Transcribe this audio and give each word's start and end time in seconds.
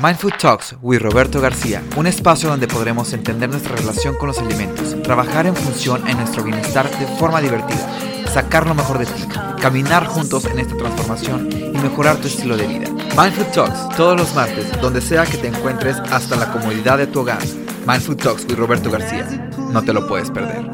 Mindful 0.00 0.32
Talks 0.38 0.76
with 0.80 1.00
Roberto 1.00 1.40
García, 1.40 1.82
un 1.96 2.06
espacio 2.06 2.48
donde 2.48 2.68
podremos 2.68 3.12
entender 3.12 3.48
nuestra 3.48 3.74
relación 3.74 4.14
con 4.14 4.28
los 4.28 4.38
alimentos, 4.38 4.94
trabajar 5.02 5.46
en 5.46 5.56
función 5.56 6.06
en 6.06 6.18
nuestro 6.18 6.44
bienestar 6.44 6.88
de 7.00 7.06
forma 7.16 7.40
divertida, 7.40 7.88
sacar 8.32 8.68
lo 8.68 8.76
mejor 8.76 8.98
de 8.98 9.06
ti, 9.06 9.24
caminar 9.60 10.06
juntos 10.06 10.44
en 10.44 10.60
esta 10.60 10.76
transformación 10.76 11.48
y 11.50 11.78
mejorar 11.78 12.16
tu 12.18 12.28
estilo 12.28 12.56
de 12.56 12.68
vida. 12.68 12.88
Mindful 13.20 13.50
Talks, 13.52 13.96
todos 13.96 14.16
los 14.16 14.32
martes, 14.36 14.70
donde 14.80 15.00
sea 15.00 15.26
que 15.26 15.36
te 15.36 15.48
encuentres 15.48 15.96
hasta 16.12 16.36
la 16.36 16.52
comodidad 16.52 16.98
de 16.98 17.08
tu 17.08 17.20
hogar. 17.20 17.42
Mindful 17.84 18.16
Talks 18.16 18.44
with 18.44 18.56
Roberto 18.56 18.92
García, 18.92 19.26
no 19.72 19.82
te 19.82 19.92
lo 19.92 20.06
puedes 20.06 20.30
perder. 20.30 20.64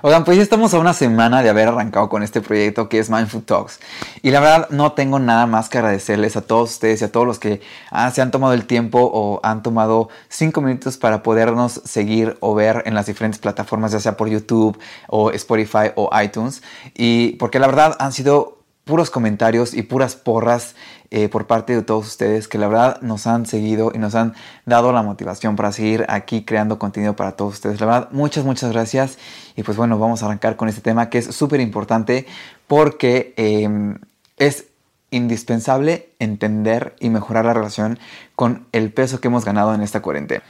Oigan, 0.00 0.22
pues 0.22 0.36
ya 0.36 0.44
estamos 0.44 0.72
a 0.74 0.78
una 0.78 0.94
semana 0.94 1.42
de 1.42 1.48
haber 1.48 1.66
arrancado 1.66 2.08
con 2.08 2.22
este 2.22 2.40
proyecto 2.40 2.88
que 2.88 3.00
es 3.00 3.10
Mindful 3.10 3.42
Talks. 3.42 3.80
Y 4.22 4.30
la 4.30 4.38
verdad 4.38 4.68
no 4.70 4.92
tengo 4.92 5.18
nada 5.18 5.46
más 5.46 5.68
que 5.68 5.78
agradecerles 5.78 6.36
a 6.36 6.42
todos 6.42 6.70
ustedes 6.70 7.02
y 7.02 7.04
a 7.04 7.10
todos 7.10 7.26
los 7.26 7.40
que 7.40 7.60
ah, 7.90 8.08
se 8.12 8.22
han 8.22 8.30
tomado 8.30 8.52
el 8.52 8.64
tiempo 8.66 9.00
o 9.12 9.40
han 9.42 9.64
tomado 9.64 10.08
cinco 10.28 10.60
minutos 10.60 10.98
para 10.98 11.24
podernos 11.24 11.82
seguir 11.84 12.36
o 12.38 12.54
ver 12.54 12.84
en 12.86 12.94
las 12.94 13.06
diferentes 13.06 13.40
plataformas, 13.40 13.90
ya 13.90 13.98
sea 13.98 14.16
por 14.16 14.28
YouTube 14.28 14.78
o 15.08 15.32
Spotify 15.32 15.90
o 15.96 16.10
iTunes. 16.22 16.62
Y 16.94 17.32
porque 17.32 17.58
la 17.58 17.66
verdad 17.66 17.96
han 17.98 18.12
sido 18.12 18.57
puros 18.88 19.10
comentarios 19.10 19.74
y 19.74 19.82
puras 19.82 20.16
porras 20.16 20.74
eh, 21.10 21.28
por 21.28 21.46
parte 21.46 21.76
de 21.76 21.82
todos 21.82 22.06
ustedes 22.06 22.48
que 22.48 22.56
la 22.56 22.68
verdad 22.68 23.02
nos 23.02 23.26
han 23.26 23.44
seguido 23.44 23.92
y 23.94 23.98
nos 23.98 24.14
han 24.14 24.32
dado 24.64 24.92
la 24.92 25.02
motivación 25.02 25.56
para 25.56 25.72
seguir 25.72 26.06
aquí 26.08 26.42
creando 26.42 26.78
contenido 26.78 27.14
para 27.14 27.32
todos 27.32 27.54
ustedes. 27.54 27.80
La 27.80 27.86
verdad, 27.86 28.08
muchas, 28.12 28.46
muchas 28.46 28.72
gracias. 28.72 29.18
Y 29.56 29.62
pues 29.62 29.76
bueno, 29.76 29.98
vamos 29.98 30.22
a 30.22 30.26
arrancar 30.26 30.56
con 30.56 30.70
este 30.70 30.80
tema 30.80 31.10
que 31.10 31.18
es 31.18 31.26
súper 31.26 31.60
importante 31.60 32.26
porque 32.66 33.34
em, 33.36 33.98
es 34.38 34.64
indispensable 35.10 36.08
entender 36.18 36.96
y 36.98 37.10
mejorar 37.10 37.44
la 37.44 37.52
relación 37.52 37.98
con 38.36 38.66
el 38.72 38.90
peso 38.90 39.20
que 39.20 39.28
hemos 39.28 39.44
ganado 39.44 39.74
en 39.74 39.82
esta 39.82 40.00
cuarentena. 40.00 40.42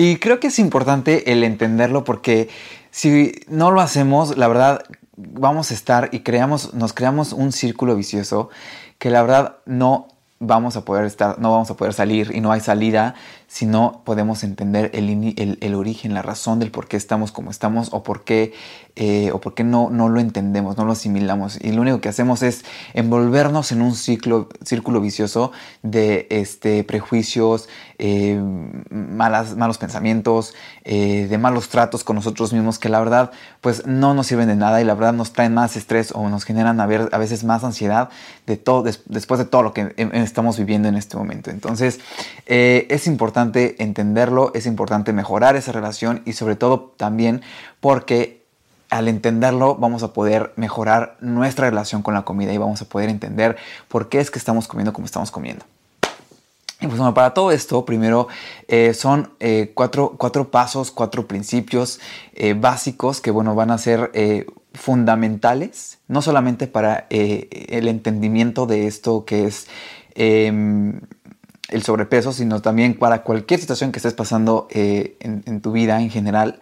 Y 0.00 0.18
creo 0.18 0.38
que 0.38 0.46
es 0.46 0.60
importante 0.60 1.32
el 1.32 1.42
entenderlo 1.42 2.04
porque 2.04 2.48
si 2.92 3.32
no 3.48 3.72
lo 3.72 3.80
hacemos, 3.80 4.38
la 4.38 4.46
verdad, 4.46 4.84
vamos 5.16 5.72
a 5.72 5.74
estar 5.74 6.10
y 6.12 6.20
creamos, 6.20 6.72
nos 6.72 6.92
creamos 6.92 7.32
un 7.32 7.50
círculo 7.50 7.96
vicioso 7.96 8.48
que 8.98 9.10
la 9.10 9.22
verdad 9.22 9.56
no 9.66 10.06
vamos 10.38 10.76
a 10.76 10.84
poder 10.84 11.04
estar, 11.04 11.40
no 11.40 11.50
vamos 11.50 11.68
a 11.72 11.76
poder 11.76 11.94
salir 11.94 12.30
y 12.32 12.40
no 12.40 12.52
hay 12.52 12.60
salida 12.60 13.16
si 13.48 13.64
no 13.64 14.02
podemos 14.04 14.44
entender 14.44 14.90
el, 14.92 15.56
el, 15.60 15.74
origen, 15.74 16.12
la 16.12 16.20
razón 16.20 16.58
del 16.58 16.70
por 16.70 16.86
qué 16.86 16.98
estamos 16.98 17.32
como 17.32 17.50
estamos 17.50 17.88
o 17.92 18.02
por 18.02 18.22
qué, 18.22 18.52
eh, 18.94 19.30
o 19.32 19.40
por 19.40 19.54
qué 19.54 19.64
no, 19.64 19.88
no 19.88 20.10
lo 20.10 20.20
entendemos, 20.20 20.76
no 20.76 20.84
lo 20.84 20.92
asimilamos. 20.92 21.58
Y 21.62 21.72
lo 21.72 21.80
único 21.80 22.02
que 22.02 22.10
hacemos 22.10 22.42
es 22.42 22.66
envolvernos 22.92 23.72
en 23.72 23.80
un 23.80 23.94
ciclo, 23.94 24.50
círculo 24.62 25.00
vicioso 25.00 25.50
de 25.82 26.26
este, 26.28 26.84
prejuicios, 26.84 27.70
eh, 27.98 28.38
malas, 28.90 29.56
malos 29.56 29.78
pensamientos, 29.78 30.54
eh, 30.84 31.26
de 31.30 31.38
malos 31.38 31.70
tratos 31.70 32.04
con 32.04 32.16
nosotros 32.16 32.52
mismos 32.52 32.78
que 32.78 32.90
la 32.90 32.98
verdad 32.98 33.32
pues 33.62 33.86
no 33.86 34.12
nos 34.12 34.26
sirven 34.26 34.48
de 34.48 34.56
nada 34.56 34.82
y 34.82 34.84
la 34.84 34.94
verdad 34.94 35.14
nos 35.14 35.32
traen 35.32 35.54
más 35.54 35.74
estrés 35.74 36.12
o 36.12 36.28
nos 36.28 36.44
generan 36.44 36.80
a, 36.80 36.86
ver, 36.86 37.08
a 37.12 37.18
veces 37.18 37.44
más 37.44 37.64
ansiedad 37.64 38.10
de 38.46 38.58
todo, 38.58 38.82
después 38.82 39.38
de 39.38 39.46
todo 39.46 39.62
lo 39.62 39.72
que 39.72 39.94
estamos 40.12 40.58
viviendo 40.58 40.88
en 40.88 40.96
este 40.96 41.16
momento. 41.16 41.50
Entonces 41.50 42.00
es 42.46 43.06
importante 43.06 43.37
entenderlo, 43.42 44.52
es 44.54 44.66
importante 44.66 45.12
mejorar 45.12 45.56
esa 45.56 45.72
relación 45.72 46.22
y 46.24 46.32
sobre 46.32 46.56
todo 46.56 46.92
también 46.96 47.42
porque 47.80 48.38
al 48.90 49.08
entenderlo 49.08 49.76
vamos 49.76 50.02
a 50.02 50.12
poder 50.12 50.52
mejorar 50.56 51.16
nuestra 51.20 51.68
relación 51.68 52.02
con 52.02 52.14
la 52.14 52.22
comida 52.22 52.52
y 52.52 52.58
vamos 52.58 52.80
a 52.82 52.86
poder 52.86 53.10
entender 53.10 53.56
por 53.88 54.08
qué 54.08 54.20
es 54.20 54.30
que 54.30 54.38
estamos 54.38 54.66
comiendo 54.66 54.92
como 54.92 55.06
estamos 55.06 55.30
comiendo. 55.30 55.64
Y 56.80 56.86
pues 56.86 56.98
bueno, 56.98 57.12
para 57.12 57.34
todo 57.34 57.50
esto, 57.50 57.84
primero 57.84 58.28
eh, 58.68 58.94
son 58.94 59.32
eh, 59.40 59.72
cuatro, 59.74 60.14
cuatro, 60.16 60.48
pasos, 60.50 60.92
cuatro 60.92 61.26
principios 61.26 61.98
eh, 62.34 62.54
básicos 62.54 63.20
que 63.20 63.32
bueno, 63.32 63.56
van 63.56 63.72
a 63.72 63.78
ser 63.78 64.12
fundamentales, 64.74 65.98
no 66.06 66.22
solamente 66.22 66.68
para 66.68 67.06
el 67.10 67.88
entendimiento 67.88 68.66
de 68.66 68.86
esto 68.86 69.24
que 69.24 69.46
es 69.46 69.66
em, 70.14 71.00
el 71.68 71.82
sobrepeso, 71.82 72.32
sino 72.32 72.62
también 72.62 72.98
para 72.98 73.22
cualquier 73.22 73.60
situación 73.60 73.92
que 73.92 73.98
estés 73.98 74.14
pasando 74.14 74.68
eh, 74.70 75.16
en, 75.20 75.60
tu 75.60 75.72
vida 75.72 76.00
en 76.00 76.10
general, 76.10 76.60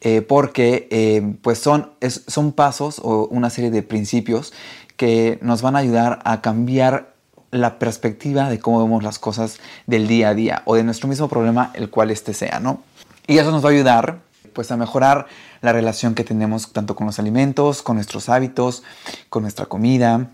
eh, 0.00 0.20
porque 0.20 0.88
eh, 0.90 1.36
pues 1.42 1.58
son, 1.58 1.90
son 2.26 2.52
pasos 2.52 3.00
o 3.02 3.26
una 3.28 3.50
serie 3.50 3.70
de 3.70 3.82
principios 3.82 4.52
que 4.96 5.38
nos 5.42 5.62
van 5.62 5.76
a 5.76 5.80
ayudar 5.80 6.20
a 6.24 6.40
cambiar 6.42 7.12
la 7.50 7.78
perspectiva 7.78 8.48
de 8.48 8.58
cómo 8.58 8.82
vemos 8.82 9.02
las 9.02 9.18
cosas 9.18 9.58
del 9.86 10.08
día 10.08 10.30
a 10.30 10.34
día 10.34 10.62
o 10.64 10.74
de 10.74 10.84
nuestro 10.84 11.08
mismo 11.08 11.28
problema, 11.28 11.70
el 11.74 11.90
cual 11.90 12.10
este 12.10 12.34
sea, 12.34 12.60
¿no? 12.60 12.82
Y 13.26 13.38
eso 13.38 13.50
nos 13.50 13.64
va 13.64 13.68
a 13.68 13.72
ayudar 13.72 14.20
pues 14.52 14.70
a 14.70 14.76
mejorar 14.76 15.26
la 15.60 15.72
relación 15.72 16.14
que 16.14 16.24
tenemos 16.24 16.72
tanto 16.72 16.94
con 16.94 17.06
los 17.06 17.18
alimentos, 17.18 17.82
con 17.82 17.96
nuestros 17.96 18.28
hábitos, 18.28 18.82
con 19.28 19.42
nuestra 19.42 19.66
comida 19.66 20.28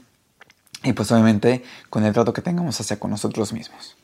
y 0.83 0.93
pues 0.93 1.11
obviamente 1.13 1.63
con 1.91 2.05
el 2.05 2.13
trato 2.13 2.33
que 2.33 2.43
tengamos 2.43 2.81
hacia 2.81 2.99
con 2.99 3.11
nosotros 3.11 3.53
mismos. 3.53 3.97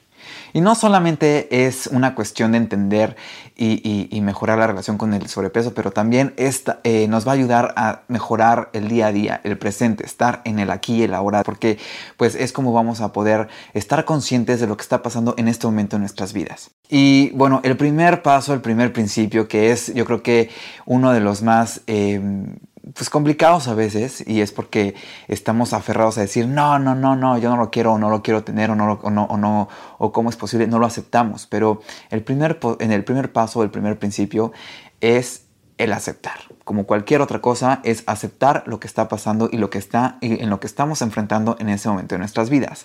Y 0.55 0.61
no 0.61 0.77
solamente 0.77 1.67
es 1.67 1.89
una 1.89 2.15
cuestión 2.15 2.53
de 2.53 2.59
entender 2.59 3.17
y, 3.57 4.21
mejorar 4.23 4.59
la 4.59 4.69
relación 4.69 4.97
con 4.97 5.13
el 5.13 5.29
sobrepeso, 5.29 5.75
pero 5.75 5.91
también 5.91 6.33
esta, 6.37 6.79
eh, 6.85 7.09
nos 7.09 7.27
va 7.27 7.33
a 7.33 7.35
ayudar 7.35 7.75
a 7.77 8.03
mejorar 8.07 8.71
el 8.73 8.89
día 8.89 9.09
a 9.09 9.13
día, 9.13 9.41
el 9.43 9.59
presente, 9.59 10.07
estar 10.07 10.43
en 10.45 10.61
el 10.61 10.71
aquí 10.71 10.95
y 10.95 11.03
el 11.03 11.13
ahora, 11.13 11.43
porque 11.43 11.79
pues 12.17 12.37
es 12.37 12.53
como 12.53 12.73
vamos 12.73 13.01
a 13.01 13.13
poder 13.13 13.49
estar 13.75 14.05
conscientes 14.05 14.61
de 14.61 14.69
lo 14.69 14.77
que 14.77 14.83
está 14.83 15.03
pasando 15.03 15.35
en 15.37 15.49
este 15.49 15.67
momento 15.67 15.97
en 15.97 16.03
nuestras 16.03 16.33
vidas. 16.33 16.71
Y 16.89 17.31
bueno, 17.31 17.61
el 17.65 17.77
primer 17.77 18.23
paso, 18.23 18.55
el 18.55 18.61
primer 18.61 18.93
principio, 18.93 19.49
que 19.49 19.73
es 19.73 19.93
yo 19.93 20.05
creo 20.05 20.23
que 20.23 20.51
uno 20.87 21.13
de 21.13 21.21
los 21.21 21.43
más... 21.43 21.81
Em, 21.89 22.55
pues 22.93 23.09
complicados 23.09 23.69
a 23.69 23.75
veces 23.75 24.23
y 24.27 24.41
es 24.43 24.53
porque 24.53 24.95
estamos 25.29 25.73
aferrados 25.73 26.19
a 26.19 26.21
decir 26.21 26.47
no, 26.47 26.79
no, 26.79 26.95
no, 26.95 27.17
no, 27.17 27.39
yo 27.39 27.49
no 27.49 27.57
lo 27.57 27.71
quiero 27.71 27.95
o 27.95 27.99
no 27.99 28.11
lo 28.11 28.23
quiero 28.23 28.45
tener 28.45 28.71
o 28.71 28.75
no, 28.75 29.01
o 29.03 29.11
no, 29.11 29.69
o 29.99 30.13
cómo 30.13 30.29
es 30.29 30.37
posible, 30.37 30.67
no 30.67 30.79
lo 30.79 30.87
aceptamos. 30.87 31.47
Pero 31.47 31.81
el 32.11 32.23
primer, 32.23 32.59
en 32.81 32.93
el 32.93 33.05
primer 33.05 33.33
paso, 33.33 33.63
el 33.63 33.71
primer 33.71 33.99
principio 33.99 34.53
es 35.01 35.45
el 35.79 35.93
aceptar. 35.93 36.41
Como 36.65 36.85
cualquier 36.85 37.21
otra 37.21 37.41
cosa, 37.41 37.81
es 37.85 38.05
aceptar 38.07 38.65
lo 38.67 38.81
que 38.81 38.87
está 38.87 39.09
pasando 39.09 39.49
y 39.51 39.57
lo 39.57 39.71
que 39.71 39.79
está 39.79 40.19
y 40.21 40.43
en 40.43 40.51
lo 40.51 40.61
que 40.61 40.67
estamos 40.67 41.03
enfrentando 41.03 41.57
en 41.59 41.69
ese 41.69 41.89
momento 41.89 42.15
de 42.15 42.19
nuestras 42.19 42.51
vidas. 42.51 42.85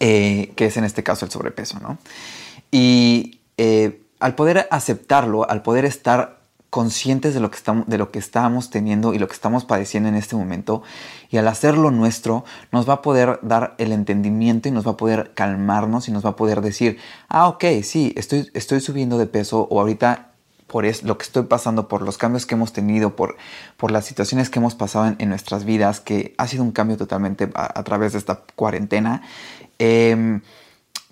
Eh, 0.00 0.52
que 0.56 0.66
es 0.66 0.76
en 0.76 0.84
este 0.84 1.02
caso 1.02 1.24
el 1.24 1.30
sobrepeso, 1.30 1.78
¿no? 1.80 1.98
Y 2.70 3.40
eh, 3.56 4.02
al 4.18 4.34
poder 4.34 4.66
aceptarlo, 4.70 5.48
al 5.48 5.62
poder 5.62 5.84
estar 5.84 6.43
conscientes 6.74 7.34
de 7.34 7.38
lo, 7.38 7.52
que 7.52 7.56
estamos, 7.56 7.86
de 7.86 7.98
lo 7.98 8.10
que 8.10 8.18
estamos 8.18 8.68
teniendo 8.68 9.14
y 9.14 9.20
lo 9.20 9.28
que 9.28 9.34
estamos 9.34 9.64
padeciendo 9.64 10.08
en 10.08 10.16
este 10.16 10.34
momento. 10.34 10.82
Y 11.30 11.36
al 11.36 11.46
hacerlo 11.46 11.92
nuestro, 11.92 12.44
nos 12.72 12.88
va 12.88 12.94
a 12.94 13.00
poder 13.00 13.38
dar 13.42 13.76
el 13.78 13.92
entendimiento 13.92 14.68
y 14.68 14.72
nos 14.72 14.84
va 14.84 14.90
a 14.90 14.96
poder 14.96 15.34
calmarnos 15.34 16.08
y 16.08 16.10
nos 16.10 16.24
va 16.24 16.30
a 16.30 16.36
poder 16.36 16.62
decir, 16.62 16.98
ah, 17.28 17.46
ok, 17.46 17.64
sí, 17.84 18.12
estoy, 18.16 18.50
estoy 18.54 18.80
subiendo 18.80 19.18
de 19.18 19.26
peso 19.26 19.68
o 19.70 19.78
ahorita 19.78 20.32
por 20.66 20.84
es, 20.84 21.04
lo 21.04 21.16
que 21.16 21.22
estoy 21.22 21.44
pasando, 21.44 21.86
por 21.86 22.02
los 22.02 22.18
cambios 22.18 22.44
que 22.44 22.56
hemos 22.56 22.72
tenido, 22.72 23.14
por, 23.14 23.36
por 23.76 23.92
las 23.92 24.04
situaciones 24.04 24.50
que 24.50 24.58
hemos 24.58 24.74
pasado 24.74 25.14
en, 25.16 25.28
nuestras 25.28 25.64
vidas, 25.64 26.00
que 26.00 26.34
ha 26.38 26.48
sido 26.48 26.64
un 26.64 26.72
cambio 26.72 26.96
totalmente 26.96 27.50
a, 27.54 27.84
través 27.84 28.14
de 28.14 28.18
esta 28.18 28.42
cuarentena, 28.56 29.22
em, 29.78 30.40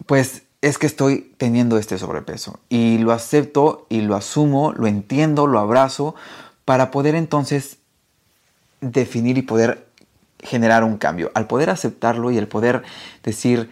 pues 0.07 0.43
es 0.63 0.79
que 0.79 0.87
estoy 0.87 1.35
teniendo 1.39 1.77
este 1.77 1.99
sobrepeso 1.99 2.61
y 2.69 2.99
lo 2.99 3.13
acepto 3.13 3.87
y 3.91 4.01
lo 4.01 4.15
asumo, 4.15 4.73
lo 4.73 4.87
entiendo, 4.87 5.47
lo 5.49 5.59
abrazo 5.59 6.15
para 6.65 6.93
poder 6.93 7.17
entonces 7.17 7.79
definir 8.81 9.39
y 9.39 9.43
poder 9.43 9.87
generar 10.39 10.85
un 10.85 10.99
cambio. 10.99 11.33
Al 11.35 11.49
poder 11.49 11.69
aceptarlo 11.69 12.31
y 12.31 12.39
el 12.39 12.47
poder 12.47 12.85
decir, 13.25 13.71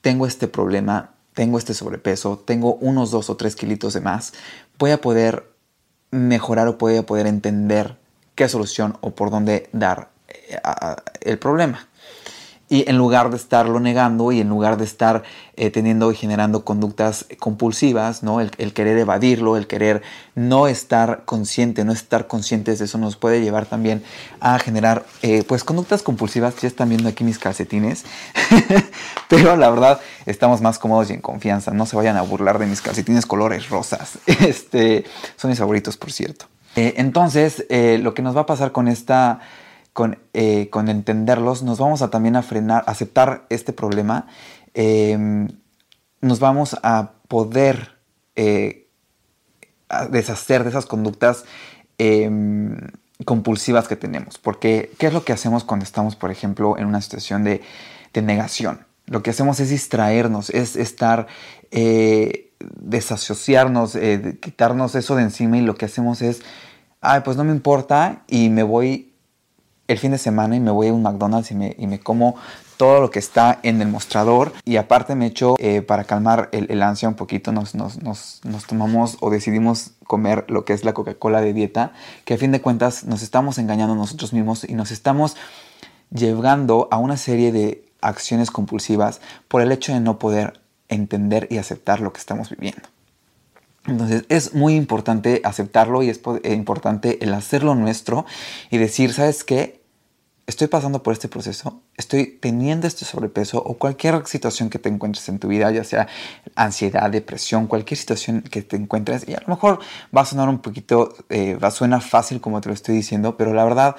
tengo 0.00 0.24
este 0.24 0.46
problema, 0.46 1.10
tengo 1.34 1.58
este 1.58 1.74
sobrepeso, 1.74 2.38
tengo 2.38 2.74
unos 2.76 3.10
dos 3.10 3.28
o 3.28 3.36
tres 3.36 3.56
kilitos 3.56 3.92
de 3.94 4.00
más, 4.00 4.32
voy 4.78 4.92
a 4.92 5.00
poder 5.00 5.50
mejorar 6.12 6.68
o 6.68 6.74
voy 6.74 6.96
a 6.96 7.02
poder 7.02 7.26
entender 7.26 7.96
qué 8.36 8.48
solución 8.48 8.96
o 9.00 9.10
por 9.10 9.30
dónde 9.30 9.68
dar 9.72 10.10
eh, 10.28 10.58
el 11.22 11.38
problema. 11.40 11.88
Y 12.72 12.88
en 12.88 12.96
lugar 12.96 13.30
de 13.30 13.36
estarlo 13.36 13.80
negando 13.80 14.30
y 14.30 14.40
en 14.40 14.48
lugar 14.48 14.76
de 14.76 14.84
estar 14.84 15.24
eh, 15.56 15.70
teniendo 15.70 16.12
y 16.12 16.14
generando 16.14 16.64
conductas 16.64 17.26
compulsivas, 17.40 18.22
¿no? 18.22 18.40
El, 18.40 18.72
querer 18.72 18.96
evadirlo, 18.96 19.56
el 19.56 19.66
querer 19.66 20.02
no 20.36 20.68
estar 20.68 21.24
consciente, 21.24 21.84
no 21.84 21.92
estar 21.92 22.28
conscientes 22.28 22.78
de 22.78 22.84
eso 22.84 22.96
nos 22.96 23.16
puede 23.16 23.42
llevar 23.42 23.66
también 23.66 24.04
a 24.38 24.60
generar 24.60 25.04
eh, 25.22 25.42
pues 25.46 25.64
conductas 25.64 26.02
compulsivas. 26.02 26.54
Ya 26.60 26.68
están 26.68 26.90
viendo 26.90 27.08
aquí 27.08 27.24
mis 27.24 27.40
calcetines, 27.40 28.04
pero 29.28 29.56
la 29.56 29.68
verdad 29.68 30.00
estamos 30.24 30.60
más 30.60 30.78
cómodos 30.78 31.10
y 31.10 31.14
en 31.14 31.20
confianza. 31.20 31.72
No 31.72 31.86
se 31.86 31.96
vayan 31.96 32.16
a 32.16 32.22
burlar 32.22 32.60
de 32.60 32.66
mis 32.66 32.80
calcetines 32.80 33.26
colores 33.26 33.68
rosas. 33.68 34.18
Este, 34.26 35.04
son 35.36 35.50
mis 35.50 35.58
favoritos, 35.58 35.96
por 35.96 36.12
cierto. 36.12 36.46
Eh, 36.76 36.94
entonces, 36.98 37.66
lo 37.68 38.14
que 38.14 38.22
nos 38.22 38.36
va 38.36 38.42
a 38.42 38.46
pasar 38.46 38.70
con 38.70 38.86
esta 38.86 39.40
eh, 40.32 40.68
con, 40.70 40.88
entenderlos, 40.88 41.62
nos 41.62 41.78
vamos 41.78 42.02
a 42.02 42.10
también 42.10 42.36
a 42.36 42.42
frenar, 42.42 42.84
aceptar 42.86 43.46
este 43.50 43.72
problema, 43.72 44.26
em, 44.74 45.48
nos 46.20 46.40
vamos 46.40 46.76
a 46.82 47.12
poder 47.28 47.98
eh, 48.36 48.88
deshacer 50.10 50.64
de 50.64 50.70
esas 50.70 50.86
conductas 50.86 51.44
em, 51.98 52.76
compulsivas 53.24 53.88
que 53.88 53.96
tenemos. 53.96 54.38
Porque, 54.38 54.92
¿qué 54.98 55.08
es 55.08 55.12
lo 55.12 55.24
que 55.24 55.32
hacemos 55.32 55.64
cuando 55.64 55.84
estamos, 55.84 56.16
por 56.16 56.30
ejemplo, 56.30 56.78
en 56.78 56.86
una 56.86 57.00
situación 57.00 57.44
de, 57.44 57.62
negación? 58.14 58.86
Lo 59.06 59.22
que 59.22 59.30
hacemos 59.30 59.60
es 59.60 59.70
distraernos, 59.70 60.50
es 60.50 60.76
estar, 60.76 61.26
eh, 61.70 62.52
desasociarnos, 62.60 63.98
quitarnos 64.40 64.94
eso 64.94 65.16
de 65.16 65.22
encima 65.22 65.58
y 65.58 65.62
lo 65.62 65.74
que 65.74 65.86
hacemos 65.86 66.22
es, 66.22 66.42
ay, 67.00 67.22
pues 67.24 67.36
no 67.36 67.44
me 67.44 67.52
importa 67.52 68.22
y 68.28 68.50
me 68.50 68.62
voy 68.62 69.09
el 69.90 69.98
fin 69.98 70.12
de 70.12 70.18
semana 70.18 70.54
y 70.54 70.60
me 70.60 70.70
voy 70.70 70.88
a 70.88 70.92
un 70.92 71.02
McDonald's 71.02 71.50
y 71.50 71.54
me, 71.56 71.74
y 71.76 71.86
me 71.88 71.98
como 71.98 72.36
todo 72.76 73.00
lo 73.00 73.10
que 73.10 73.18
está 73.18 73.58
en 73.64 73.82
el 73.82 73.88
mostrador 73.88 74.52
y 74.64 74.76
aparte 74.76 75.16
me 75.16 75.26
echo 75.26 75.56
eh, 75.58 75.82
para 75.82 76.04
calmar 76.04 76.48
el, 76.52 76.80
ansia 76.80 77.08
un 77.08 77.16
poquito 77.16 77.50
nos, 77.50 77.74
nos, 77.74 77.98
nos, 78.02 78.66
tomamos 78.66 79.18
o 79.20 79.30
decidimos 79.30 79.90
comer 80.06 80.44
lo 80.48 80.64
que 80.64 80.72
es 80.74 80.84
la 80.84 80.94
Coca-Cola 80.94 81.40
de 81.40 81.52
dieta 81.52 81.92
que 82.24 82.34
a 82.34 82.38
fin 82.38 82.52
de 82.52 82.62
cuentas 82.62 83.04
nos 83.04 83.22
estamos 83.22 83.58
engañando 83.58 83.96
nosotros 83.96 84.32
mismos 84.32 84.64
y 84.64 84.74
nos 84.74 84.92
estamos 84.92 85.36
llevando 86.10 86.88
a 86.92 86.98
una 86.98 87.16
serie 87.16 87.50
de 87.50 87.84
acciones 88.00 88.50
compulsivas 88.50 89.20
por 89.48 89.60
el 89.60 89.72
hecho 89.72 89.92
de 89.92 90.00
no 90.00 90.20
poder 90.20 90.60
entender 90.88 91.48
y 91.50 91.58
aceptar 91.58 92.00
lo 92.00 92.12
que 92.12 92.20
estamos 92.20 92.50
viviendo. 92.50 92.88
Entonces 93.86 94.24
es 94.28 94.54
muy 94.54 94.74
importante 94.74 95.40
aceptarlo 95.44 96.02
y 96.02 96.10
es 96.10 96.20
eh, 96.44 96.54
importante 96.54 97.18
el 97.22 97.34
hacerlo 97.34 97.74
nuestro 97.74 98.24
y 98.70 98.78
decir, 98.78 99.12
¿sabes 99.12 99.42
qué? 99.44 99.79
Estoy 100.50 100.66
pasando 100.66 101.02
por 101.02 101.12
este 101.12 101.28
proceso, 101.28 101.82
estoy 101.96 102.38
teniendo 102.40 102.86
este 102.86 103.04
sobrepeso 103.04 103.58
o 103.58 103.78
cualquier 103.78 104.26
situación 104.26 104.68
que 104.68 104.78
te 104.78 104.88
encuentres 104.88 105.28
en 105.28 105.38
tu 105.38 105.48
vida, 105.48 105.70
ya 105.70 105.84
sea 105.84 106.08
ansiedad, 106.54 107.08
depresión, 107.10 107.66
cualquier 107.66 107.96
situación 107.96 108.42
que 108.42 108.62
te 108.62 108.76
encuentres, 108.76 109.26
y 109.28 109.34
a 109.34 109.40
lo 109.40 109.48
mejor 109.48 109.78
va 110.16 110.22
a 110.22 110.26
sonar 110.26 110.48
un 110.48 110.58
poquito, 110.58 111.14
eh, 111.28 111.54
va 111.54 111.68
a 111.68 111.70
suena 111.70 112.00
fácil 112.00 112.40
como 112.40 112.60
te 112.60 112.68
lo 112.68 112.74
estoy 112.74 112.96
diciendo, 112.96 113.36
pero 113.36 113.54
la 113.54 113.64
verdad, 113.64 113.96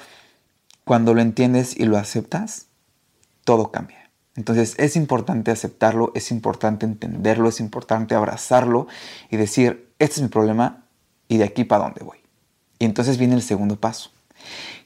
cuando 0.84 1.14
lo 1.14 1.22
entiendes 1.22 1.76
y 1.76 1.84
lo 1.84 1.96
aceptas, 1.96 2.66
todo 3.44 3.70
cambia. 3.70 4.10
Entonces 4.36 4.74
es 4.78 4.96
importante 4.96 5.50
aceptarlo, 5.50 6.12
es 6.14 6.30
importante 6.30 6.86
entenderlo, 6.86 7.48
es 7.48 7.60
importante 7.60 8.14
abrazarlo 8.14 8.86
y 9.30 9.36
decir, 9.36 9.90
este 9.98 10.16
es 10.16 10.22
mi 10.22 10.28
problema 10.28 10.84
y 11.28 11.38
de 11.38 11.44
aquí 11.44 11.64
para 11.64 11.84
dónde 11.84 12.04
voy. 12.04 12.18
Y 12.78 12.84
entonces 12.84 13.18
viene 13.18 13.34
el 13.34 13.42
segundo 13.42 13.76
paso 13.76 14.10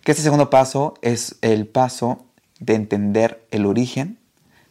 que 0.03 0.13
este 0.13 0.23
segundo 0.23 0.51
paso 0.51 0.95
es 1.03 1.37
el 1.43 1.67
paso 1.67 2.25
de 2.61 2.75
entender 2.75 3.47
el 3.51 3.67
origen 3.67 4.19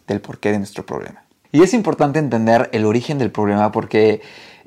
del 0.08 0.22
porqué 0.22 0.52
de 0.52 0.60
nuestro 0.60 0.86
problema. 0.86 1.24
Y 1.52 1.62
es 1.64 1.74
importante 1.74 2.20
entender 2.20 2.70
el 2.74 2.86
origen 2.86 3.18
del 3.18 3.32
problema 3.32 3.72
porque 3.72 4.22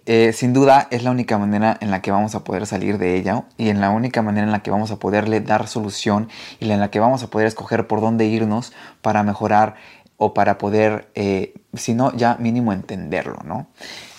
eh, 0.07 0.33
sin 0.33 0.55
duda 0.55 0.89
es 0.91 1.03
la 1.03 1.11
única 1.11 1.37
manera 1.37 1.77
en 1.83 1.91
la 1.91 2.01
que 2.01 2.11
vamos 2.11 2.35
a 2.35 2.43
poder 2.43 2.67
salir 2.67 2.97
de 2.97 3.17
ella 3.17 3.45
y 3.59 3.69
en 3.69 3.83
la 3.83 3.91
única 3.91 4.23
manera 4.23 4.47
en 4.47 4.53
la 4.53 4.63
que 4.63 4.71
vamos 4.71 4.91
a 4.91 4.99
poderle 4.99 5.43
dar 5.43 5.69
solución 5.69 6.31
y 6.61 6.71
en 6.71 6.81
la 6.81 6.91
que 6.91 6.99
vamos 6.99 7.23
a 7.23 7.27
poder 7.29 7.47
escoger 7.47 7.87
por 7.87 8.01
dónde 8.01 8.25
irnos 8.25 8.73
para 9.03 9.23
mejorar 9.23 9.75
o 10.17 10.33
para 10.33 10.57
poder, 10.57 11.11
eh, 11.15 11.53
si 11.75 11.93
no, 11.93 12.17
ya 12.17 12.37
mínimo 12.41 12.73
entenderlo, 12.73 13.39
¿no? 13.45 13.67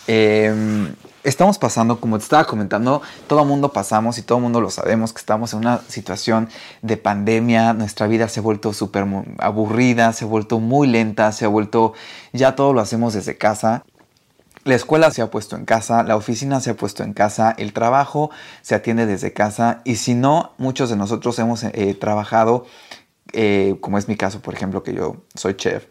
Em, 0.05 0.93
estamos 1.23 1.57
pasando, 1.57 1.99
como 1.99 2.17
te 2.17 2.23
estaba 2.23 2.45
comentando, 2.45 3.01
todo 3.27 3.45
mundo 3.45 3.73
pasamos 3.73 4.17
y 4.17 4.21
todo 4.21 4.39
mundo 4.39 4.61
lo 4.61 4.69
sabemos, 4.69 5.13
que 5.13 5.19
estamos 5.19 5.53
en 5.53 5.59
una 5.59 5.81
situación 5.87 6.49
de 6.81 6.97
pandemia, 6.97 7.73
nuestra 7.73 8.07
vida 8.07 8.29
se 8.29 8.39
ha 8.39 8.43
vuelto 8.43 8.73
súper 8.73 9.05
aburrida, 9.39 10.13
se 10.13 10.25
ha 10.25 10.27
vuelto 10.27 10.59
muy 10.59 10.87
lenta, 10.87 11.31
se 11.31 11.45
ha 11.45 11.47
vuelto, 11.47 11.93
ya 12.33 12.55
todo 12.55 12.73
lo 12.73 12.81
hacemos 12.81 13.13
desde 13.13 13.37
casa. 13.37 13.83
La 14.65 14.75
escuela 14.75 15.09
se 15.11 15.21
ha 15.21 15.31
puesto 15.31 15.55
en 15.55 15.65
casa, 15.65 16.03
la 16.03 16.15
oficina 16.15 16.59
se 16.59 16.71
ha 16.71 16.75
puesto 16.75 17.03
en 17.03 17.13
casa, 17.13 17.55
el 17.57 17.73
trabajo 17.73 18.29
se 18.61 18.75
atiende 18.75 19.05
desde 19.05 19.33
casa 19.33 19.81
y 19.85 19.95
si 19.95 20.15
no, 20.15 20.51
muchos 20.57 20.89
de 20.89 20.97
nosotros 20.97 21.39
hemos 21.39 21.63
eh, 21.63 21.97
trabajado, 21.99 22.65
eh, 23.31 23.77
como 23.79 23.97
es 23.97 24.07
mi 24.07 24.17
caso, 24.17 24.41
por 24.41 24.53
ejemplo, 24.53 24.83
que 24.83 24.93
yo 24.93 25.23
soy 25.33 25.55
chef, 25.55 25.85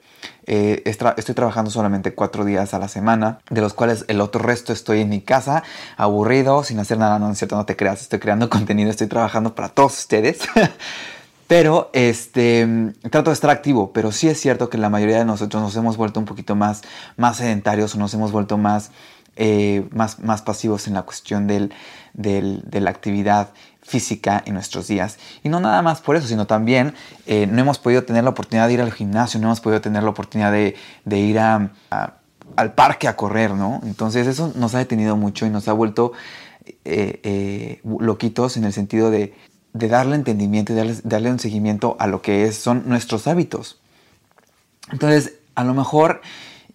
eh, 0.50 0.82
estoy 0.84 1.34
trabajando 1.34 1.70
solamente 1.70 2.14
cuatro 2.14 2.42
días 2.42 2.72
a 2.72 2.78
la 2.78 2.88
semana, 2.88 3.40
de 3.50 3.60
los 3.60 3.74
cuales 3.74 4.06
el 4.08 4.22
otro 4.22 4.40
resto 4.42 4.72
estoy 4.72 5.02
en 5.02 5.10
mi 5.10 5.20
casa, 5.20 5.62
aburrido, 5.98 6.64
sin 6.64 6.78
hacer 6.78 6.96
nada, 6.96 7.18
no 7.18 7.30
es 7.30 7.36
cierto, 7.36 7.54
no 7.54 7.66
te 7.66 7.76
creas, 7.76 8.00
estoy 8.00 8.18
creando 8.18 8.48
contenido, 8.50 8.90
estoy 8.90 9.08
trabajando 9.08 9.54
para 9.54 9.68
todos 9.68 9.98
ustedes. 9.98 10.40
Pero 11.48 11.90
este, 11.92 12.66
trato 13.10 13.30
de 13.30 13.34
estar 13.34 13.48
activo, 13.48 13.90
pero 13.94 14.12
sí 14.12 14.28
es 14.28 14.38
cierto 14.38 14.68
que 14.68 14.76
la 14.76 14.90
mayoría 14.90 15.18
de 15.18 15.24
nosotros 15.24 15.62
nos 15.62 15.74
hemos 15.76 15.96
vuelto 15.96 16.20
un 16.20 16.26
poquito 16.26 16.54
más, 16.54 16.82
más 17.16 17.38
sedentarios 17.38 17.94
o 17.94 17.98
nos 17.98 18.12
hemos 18.12 18.32
vuelto 18.32 18.58
más, 18.58 18.90
eh, 19.36 19.88
más, 19.90 20.18
más 20.18 20.42
pasivos 20.42 20.86
en 20.88 20.92
la 20.92 21.04
cuestión 21.04 21.46
del, 21.46 21.72
del, 22.12 22.60
de 22.66 22.80
la 22.82 22.90
actividad 22.90 23.48
física 23.88 24.42
en 24.46 24.54
nuestros 24.54 24.86
días. 24.86 25.18
Y 25.42 25.48
no 25.48 25.60
nada 25.60 25.82
más 25.82 26.00
por 26.00 26.16
eso, 26.16 26.26
sino 26.28 26.46
también 26.46 26.94
eh, 27.26 27.46
no 27.46 27.60
hemos 27.60 27.78
podido 27.78 28.04
tener 28.04 28.22
la 28.22 28.30
oportunidad 28.30 28.68
de 28.68 28.74
ir 28.74 28.80
al 28.80 28.92
gimnasio, 28.92 29.40
no 29.40 29.48
hemos 29.48 29.60
podido 29.60 29.80
tener 29.80 30.02
la 30.02 30.10
oportunidad 30.10 30.52
de, 30.52 30.74
ir 31.18 31.38
a, 31.38 31.72
al 32.56 32.74
parque 32.74 33.08
a 33.08 33.16
correr, 33.16 33.52
¿no? 33.52 33.80
Entonces 33.84 34.26
eso 34.26 34.52
nos 34.54 34.74
ha 34.74 34.78
detenido 34.78 35.16
mucho 35.16 35.46
y 35.46 35.50
nos 35.50 35.68
ha 35.68 35.72
vuelto 35.72 36.12
eh, 36.84 37.20
eh, 37.22 37.80
loquitos 37.84 38.56
en 38.56 38.64
el 38.64 38.72
sentido 38.72 39.10
de, 39.10 39.34
darle 39.72 40.16
entendimiento 40.16 40.72
y 40.72 40.76
darle, 41.04 41.30
un 41.30 41.38
seguimiento 41.38 41.96
a 41.98 42.06
lo 42.06 42.20
que 42.20 42.44
es, 42.44 42.56
son 42.56 42.88
nuestros 42.88 43.26
hábitos. 43.26 43.80
Entonces, 44.90 45.34
a 45.54 45.64
lo 45.64 45.72
mejor, 45.72 46.20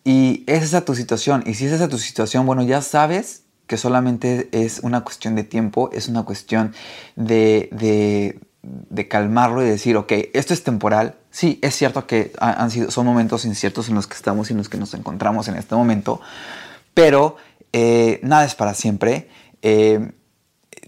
y 0.04 0.44
es 0.48 0.64
esa 0.64 0.86
tu 0.86 0.96
situación, 0.96 1.44
y 1.46 1.56
si 1.56 1.66
es 1.66 1.74
esa 1.74 1.90
tu 1.90 1.98
situación, 1.98 2.46
bueno, 2.46 2.64
ya 2.64 2.82
sabes 2.82 3.43
que 3.74 3.78
solamente 3.78 4.50
es 4.52 4.82
una 4.82 5.04
cuestión 5.04 5.34
de 5.34 5.44
tiempo, 5.44 5.90
es 5.92 6.08
una 6.08 6.22
cuestión 6.22 6.76
de, 7.16 8.38
de, 8.62 9.08
calmarlo 9.08 9.64
y 9.64 9.66
decir, 9.68 9.98
ok, 9.98 10.12
esto 10.34 10.54
es 10.54 10.64
temporal. 10.64 11.16
Sí, 11.32 11.58
es 11.64 11.76
cierto 11.76 12.06
que 12.06 12.32
han 12.38 12.70
sido, 12.70 12.92
son 12.92 13.08
momentos 13.08 13.46
inciertos 13.46 13.90
en 13.90 13.96
los 13.96 14.06
que 14.06 14.14
estamos 14.14 14.48
y 14.48 14.54
en 14.54 14.60
los 14.60 14.70
que 14.70 14.78
nos 14.78 14.94
encontramos 14.94 15.48
en 15.48 15.56
este 15.56 15.74
momento, 15.74 16.22
pero 16.94 17.38
eh, 17.72 18.20
nada 18.22 18.46
es 18.46 18.54
para 18.54 18.76
siempre. 18.76 19.28
Eh, 19.64 20.12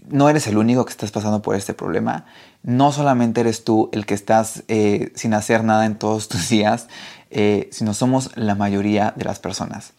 no 0.06 0.28
eres 0.28 0.46
el 0.46 0.56
único 0.56 0.84
que 0.84 0.92
estás 0.92 1.10
pasando 1.10 1.42
por 1.42 1.56
este 1.56 1.74
problema. 1.74 2.26
No 2.62 2.92
solamente 2.92 3.40
eres 3.40 3.64
tú 3.64 3.90
el 3.90 4.06
que 4.06 4.14
estás 4.14 4.62
eh, 4.68 5.10
sin 5.16 5.34
hacer 5.34 5.64
nada 5.64 5.86
en 5.86 5.96
todos 5.96 6.28
tus 6.28 6.48
días, 6.48 6.86
sino 7.72 7.94
somos 7.94 8.30
la 8.36 8.54
mayoría 8.54 9.12
de 9.16 9.24
las 9.24 9.40
personas. 9.40 9.92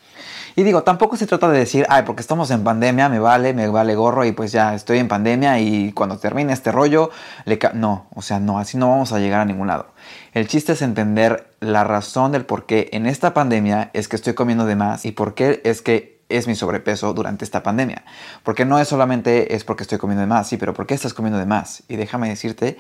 Y 0.58 0.64
digo, 0.64 0.82
tampoco 0.82 1.18
se 1.18 1.28
trata 1.28 1.52
de 1.52 1.60
decir, 1.60 1.86
ay, 1.88 2.02
porque 2.04 2.22
estamos 2.22 2.50
en 2.50 2.64
pandemia, 2.64 3.10
me 3.10 3.20
vale, 3.20 3.54
me 3.54 3.68
vale 3.68 3.94
gorro 3.94 4.26
y 4.26 4.32
pues 4.32 4.52
ya 4.52 4.74
estoy 4.74 4.98
en 4.98 5.08
pandemia 5.08 5.60
y 5.60 5.92
cuando 5.92 6.18
termine 6.18 6.52
este 6.52 6.72
rollo, 6.72 7.12
le 7.46 7.60
no, 7.76 8.08
o 8.16 8.24
sea, 8.24 8.40
no, 8.40 8.58
así 8.58 8.76
no 8.76 8.90
vamos 8.90 9.14
a 9.14 9.20
llegar 9.20 9.42
a 9.42 9.46
ningún 9.46 9.68
lado. 9.68 9.86
El 10.34 10.48
chiste 10.48 10.74
es 10.74 10.82
entender 10.82 11.54
la 11.60 11.84
razón 11.84 12.32
del 12.32 12.44
por 12.44 12.66
qué 12.66 12.90
en 12.94 13.06
esta 13.06 13.36
pandemia 13.36 13.92
es 13.94 14.08
que 14.08 14.16
estoy 14.16 14.34
comiendo 14.34 14.66
de 14.66 14.76
más 14.76 15.06
y 15.06 15.12
por 15.12 15.36
qué 15.36 15.62
es 15.64 15.84
que 15.84 16.22
es 16.28 16.48
mi 16.48 16.56
sobrepeso 16.56 17.14
durante 17.14 17.46
esta 17.46 17.62
pandemia. 17.62 18.04
Porque 18.42 18.66
no 18.66 18.80
es 18.80 18.88
solamente 18.88 19.54
es 19.54 19.64
porque 19.64 19.84
estoy 19.84 20.00
comiendo 20.00 20.22
de 20.22 20.28
más, 20.28 20.48
sí, 20.48 20.58
pero 20.58 20.74
¿por 20.74 20.88
qué 20.88 20.96
estás 20.96 21.14
comiendo 21.14 21.38
de 21.38 21.46
más? 21.46 21.84
Y 21.88 21.98
déjame 21.98 22.30
decirte 22.30 22.80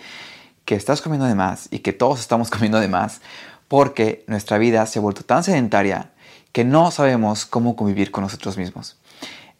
que 0.65 0.73
estás 0.73 1.03
comiendo 1.03 1.27
de 1.27 1.35
más 1.35 1.67
y 1.69 1.77
que 1.79 1.93
todos 1.93 2.21
estamos 2.21 2.49
comiendo 2.49 2.79
de 2.79 2.87
más 2.87 3.21
porque 3.67 4.23
nuestra 4.25 4.57
vida 4.57 4.83
se 4.87 4.97
ha 4.97 5.01
vuelto 5.03 5.21
tan 5.23 5.43
sedentaria 5.43 6.09
que 6.57 6.65
no 6.65 6.89
sabemos 6.89 7.45
cómo 7.45 7.75
convivir 7.75 8.09
con 8.09 8.23
nosotros 8.23 8.57
mismos. 8.57 8.97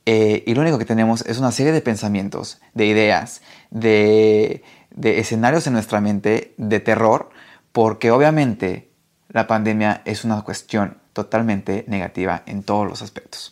Eh, 0.08 0.44
y 0.48 0.56
lo 0.56 0.62
único 0.62 0.80
que 0.80 0.86
tenemos 0.86 1.24
es 1.28 1.38
una 1.38 1.52
serie 1.52 1.72
de 1.72 1.82
pensamientos, 1.82 2.60
de 2.74 2.88
ideas, 2.88 3.44
de, 3.70 4.64
escenarios 5.00 5.68
en 5.68 5.74
nuestra 5.74 6.02
mente 6.02 6.56
de 6.58 6.80
terror, 6.80 7.30
porque 7.72 8.10
obviamente 8.10 8.90
la 9.30 9.46
pandemia 9.46 10.02
es 10.06 10.26
una 10.26 10.42
cuestión 10.42 10.98
totalmente 11.14 11.86
negativa 11.88 12.42
en 12.48 12.64
todos 12.64 12.88
los 12.88 13.04
aspectos. 13.04 13.52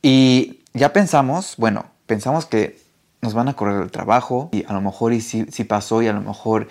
Y 0.00 0.60
ya 0.72 0.92
pensamos, 0.92 1.56
bueno, 1.56 1.86
pensamos 2.06 2.46
que 2.46 2.78
nos 3.22 3.34
van 3.34 3.48
a 3.48 3.54
correr 3.54 3.82
el 3.82 3.90
trabajo 3.90 4.50
y 4.52 4.64
a 4.68 4.72
lo 4.72 4.80
mejor 4.80 5.12
y 5.12 5.20
si, 5.20 5.46
si 5.46 5.64
pasó 5.64 6.00
y 6.00 6.06
a 6.06 6.12
lo 6.12 6.20
mejor 6.20 6.68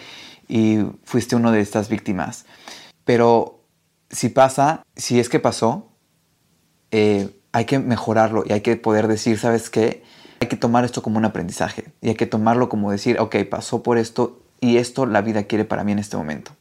y 0.48 0.86
fuiste 1.04 1.36
uno 1.36 1.52
de 1.52 1.60
estas 1.60 1.90
víctimas. 1.90 2.46
pero 3.04 3.61
si 4.12 4.30
pasa, 4.30 4.84
si 4.96 5.20
es 5.20 5.30
que 5.30 5.40
pasó, 5.40 5.90
eh, 6.92 7.30
hay 7.52 7.66
que 7.66 7.80
mejorarlo 7.80 8.44
y 8.46 8.54
hay 8.54 8.62
que 8.62 8.76
poder 8.76 9.08
decir, 9.08 9.38
¿sabes 9.40 9.70
qué? 9.70 10.04
Hay 10.40 10.48
que 10.48 10.58
tomar 10.58 10.86
esto 10.86 11.02
como 11.02 11.18
un 11.18 11.26
aprendizaje 11.26 11.92
y 12.02 12.10
hay 12.10 12.16
que 12.16 12.26
tomarlo 12.26 12.70
como 12.70 12.92
decir, 12.92 13.20
ok, 13.20 13.36
pasó 13.50 13.84
por 13.84 13.98
esto 13.98 14.42
y 14.60 14.78
esto 14.78 15.06
la 15.06 15.22
vida 15.22 15.44
quiere 15.44 15.66
para 15.66 15.84
mí 15.84 15.92
en 15.92 16.00
este 16.00 16.18
momento. 16.18 16.52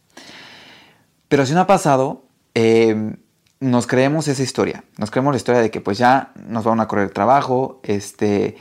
Pero 1.28 1.46
si 1.46 1.54
no 1.54 1.60
ha 1.60 1.66
pasado, 1.66 2.24
eh, 2.54 3.16
nos 3.60 3.86
creemos 3.86 4.26
esa 4.28 4.42
historia, 4.42 4.84
nos 4.96 5.10
creemos 5.10 5.32
la 5.32 5.36
historia 5.36 5.60
de 5.60 5.70
que 5.70 5.80
pues 5.80 5.98
ya 5.98 6.32
nos 6.48 6.64
van 6.64 6.80
a 6.80 6.88
correr 6.88 7.06
el 7.06 7.12
trabajo, 7.12 7.80
este, 7.82 8.56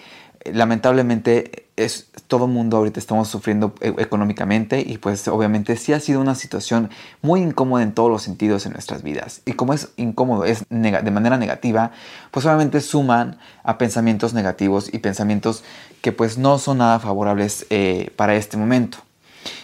lamentablemente 0.46 1.69
es 1.86 2.08
todo 2.28 2.46
el 2.46 2.52
mundo 2.52 2.78
ahorita 2.78 3.00
estamos 3.00 3.28
sufriendo 3.28 3.74
e, 3.82 3.94
económicamente 3.98 4.84
y 4.86 4.98
pues 4.98 5.28
obviamente 5.28 5.76
sí 5.76 5.94
ha 5.94 6.00
sido 6.00 6.22
una 6.22 6.36
situación 6.36 6.90
muy 7.22 7.42
incómoda 7.42 7.84
en 7.84 7.94
todos 7.94 8.10
los 8.10 8.22
sentidos 8.24 8.66
en 8.66 8.74
nuestras 8.74 9.04
vidas. 9.04 9.42
Y 9.46 9.54
como 9.54 9.74
es 9.74 9.90
incómodo 9.98 10.46
es 10.46 10.64
de 10.70 11.12
manera 11.12 11.38
negativa 11.38 11.92
pues 12.32 12.46
obviamente 12.46 12.82
suman 12.82 13.38
a 13.64 13.78
pensamientos 13.78 14.34
negativos 14.34 14.94
y 14.94 15.00
pensamientos 15.00 15.64
que 16.02 16.12
pues 16.12 16.38
no 16.38 16.60
son 16.60 16.80
nada 16.80 17.00
favorables 17.00 17.66
eh, 17.70 18.12
para 18.16 18.36
este 18.36 18.58
momento. 18.58 19.00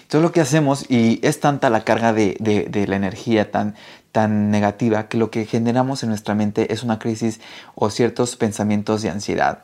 Entonces 0.03 0.21
lo 0.21 0.31
que 0.31 0.41
hacemos 0.41 0.85
y 0.89 1.19
es 1.23 1.39
tanta 1.39 1.69
la 1.69 1.83
carga 1.83 2.13
de, 2.13 2.37
de 2.39 2.87
la 2.87 2.95
energía 2.95 3.51
tan 3.51 3.75
tan 4.11 4.49
negativa 4.49 5.09
que 5.09 5.17
lo 5.17 5.29
que 5.29 5.45
generamos 5.45 6.01
en 6.01 6.07
nuestra 6.07 6.35
mente 6.35 6.71
es 6.71 6.83
una 6.83 6.99
crisis 6.99 7.41
o 7.75 7.89
ciertos 7.89 8.37
pensamientos 8.37 9.01
de 9.01 9.09
ansiedad 9.09 9.63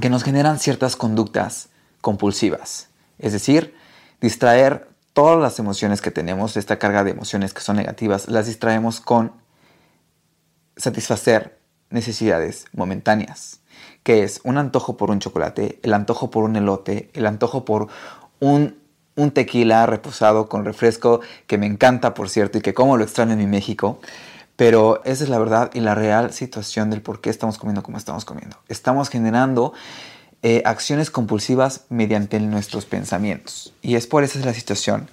que 0.00 0.10
nos 0.10 0.24
generan 0.24 0.58
ciertas 0.58 0.96
conductas 0.96 1.68
compulsivas. 2.00 2.88
Es 3.18 3.32
decir, 3.32 3.74
distraer 4.20 4.88
todas 5.12 5.40
las 5.40 5.58
emociones 5.58 6.00
que 6.00 6.10
tenemos, 6.10 6.56
esta 6.56 6.78
carga 6.78 7.04
de 7.04 7.10
emociones 7.10 7.52
que 7.52 7.60
son 7.60 7.76
negativas, 7.76 8.28
las 8.28 8.46
distraemos 8.46 9.00
con 9.00 9.32
satisfacer 10.76 11.58
necesidades 11.90 12.66
momentáneas, 12.72 13.60
que 14.02 14.22
es 14.22 14.40
un 14.44 14.58
antojo 14.58 14.96
por 14.96 15.10
un 15.10 15.18
chocolate, 15.18 15.80
el 15.82 15.94
antojo 15.94 16.30
por 16.30 16.44
un 16.44 16.56
elote, 16.56 17.10
el 17.14 17.26
antojo 17.26 17.64
por 17.64 17.88
un, 18.40 18.76
tequila 19.32 19.86
reposado 19.86 20.48
con 20.48 20.64
refresco, 20.64 21.20
que 21.48 21.58
me 21.58 21.66
encanta, 21.66 22.14
por 22.14 22.28
cierto, 22.28 22.58
y 22.58 22.60
que 22.60 22.74
como 22.74 22.96
lo 22.96 23.02
extraño 23.02 23.32
en 23.32 23.38
mi 23.38 23.46
México. 23.46 24.00
Pero 24.58 25.00
esa 25.04 25.22
es 25.22 25.30
la 25.30 25.38
verdad 25.38 25.70
y 25.72 25.78
la 25.78 25.94
real 25.94 26.32
situación 26.32 26.90
del 26.90 27.00
por 27.00 27.20
qué 27.20 27.30
estamos 27.30 27.58
comiendo 27.58 27.84
como 27.84 27.96
estamos 27.96 28.24
comiendo. 28.24 28.56
Estamos 28.66 29.08
generando 29.08 29.72
eh, 30.42 30.62
acciones 30.64 31.12
compulsivas 31.12 31.84
mediante 31.90 32.40
nuestros 32.40 32.84
pensamientos. 32.84 33.72
Y 33.82 33.94
es 33.94 34.08
por 34.08 34.24
esa 34.24 34.40
es 34.40 34.44
la 34.44 34.52
situación 34.52 35.08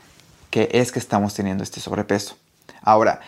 que 0.50 0.70
es 0.72 0.92
que 0.92 0.98
estamos 0.98 1.36
teniendo 1.36 1.64
este 1.64 1.80
sobrepeso. 1.80 2.38
Ahora, 2.82 3.20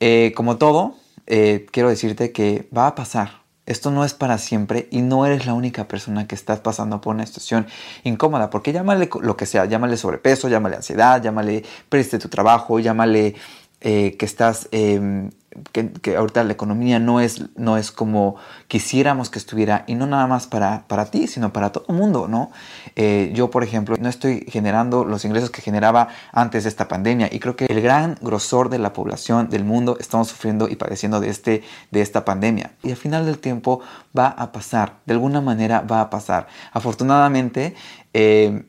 eh, 0.00 0.32
como 0.34 0.56
todo, 0.56 0.94
eh, 1.26 1.66
quiero 1.70 1.90
decirte 1.90 2.32
que 2.32 2.66
va 2.74 2.86
a 2.86 2.94
pasar. 2.94 3.40
Esto 3.66 3.90
no 3.90 4.02
es 4.06 4.14
para 4.14 4.38
siempre 4.38 4.88
y 4.90 5.02
no 5.02 5.26
eres 5.26 5.44
la 5.44 5.52
única 5.52 5.86
persona 5.86 6.26
que 6.26 6.34
estás 6.34 6.60
pasando 6.60 7.02
por 7.02 7.14
una 7.14 7.26
situación 7.26 7.66
incómoda, 8.02 8.48
porque 8.48 8.72
llámale 8.72 9.10
lo 9.20 9.36
que 9.36 9.44
sea, 9.44 9.66
llámale 9.66 9.98
sobrepeso, 9.98 10.48
llámale 10.48 10.76
ansiedad, 10.76 11.22
llámale 11.22 11.64
preste 11.90 12.18
tu 12.18 12.30
trabajo, 12.30 12.80
llámale 12.80 13.36
que 13.80 14.18
estás 14.20 14.68
em, 14.72 15.30
que, 15.72 16.16
ahorita 16.16 16.44
la 16.44 16.52
economía 16.52 16.98
no 16.98 17.20
es, 17.20 17.44
no 17.56 17.76
es 17.76 17.90
como 17.90 18.36
quisiéramos 18.68 19.30
que 19.30 19.38
estuviera 19.38 19.84
y 19.86 19.94
no 19.94 20.06
nada 20.06 20.26
más 20.26 20.46
para, 20.46 20.84
para 20.86 21.06
ti, 21.06 21.26
sino 21.26 21.52
para 21.52 21.72
todo 21.72 21.84
el 21.88 21.94
mundo, 21.94 22.28
¿no? 22.28 22.50
Eh, 22.96 23.32
yo, 23.34 23.50
por 23.50 23.64
ejemplo, 23.64 23.96
no 23.98 24.08
estoy 24.08 24.46
generando 24.48 25.04
los 25.04 25.24
ingresos 25.24 25.50
que 25.50 25.62
generaba 25.62 26.08
antes 26.32 26.64
de 26.64 26.68
esta 26.68 26.88
pandemia 26.88 27.28
y 27.32 27.40
creo 27.40 27.56
que 27.56 27.66
el 27.66 27.80
gran 27.80 28.16
grosor 28.20 28.68
de 28.68 28.78
la 28.78 28.92
población 28.92 29.48
del 29.50 29.64
mundo 29.64 29.96
estamos 29.98 30.28
sufriendo 30.28 30.68
y 30.68 30.76
padeciendo 30.76 31.20
de, 31.20 31.28
este, 31.28 31.62
de 31.90 32.00
esta 32.00 32.24
pandemia. 32.24 32.72
Y 32.82 32.90
al 32.90 32.96
final 32.96 33.26
del 33.26 33.38
tiempo 33.38 33.80
va 34.16 34.28
a 34.28 34.52
pasar, 34.52 34.98
de 35.06 35.14
alguna 35.14 35.40
manera 35.40 35.80
va 35.80 36.00
a 36.00 36.10
pasar. 36.10 36.46
Afortunadamente, 36.72 37.74
eh, 38.14 38.66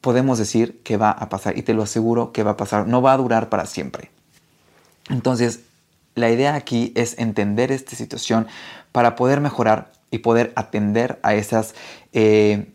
podemos 0.00 0.38
decir 0.38 0.82
que 0.82 0.96
va 0.96 1.10
a 1.10 1.28
pasar 1.28 1.58
y 1.58 1.62
te 1.62 1.74
lo 1.74 1.82
aseguro 1.82 2.32
que 2.32 2.42
va 2.42 2.52
a 2.52 2.56
pasar, 2.56 2.86
no 2.86 3.02
va 3.02 3.12
a 3.12 3.16
durar 3.18 3.48
para 3.50 3.66
siempre. 3.66 4.10
Entonces, 5.10 5.60
la 6.14 6.30
idea 6.30 6.54
aquí 6.54 6.92
es 6.96 7.18
entender 7.18 7.72
esta 7.72 7.96
situación 7.96 8.46
para 8.92 9.16
poder 9.16 9.40
mejorar 9.40 9.92
y 10.10 10.18
poder 10.18 10.52
atender 10.56 11.18
a 11.22 11.34
esas 11.34 11.74
eh, 12.12 12.72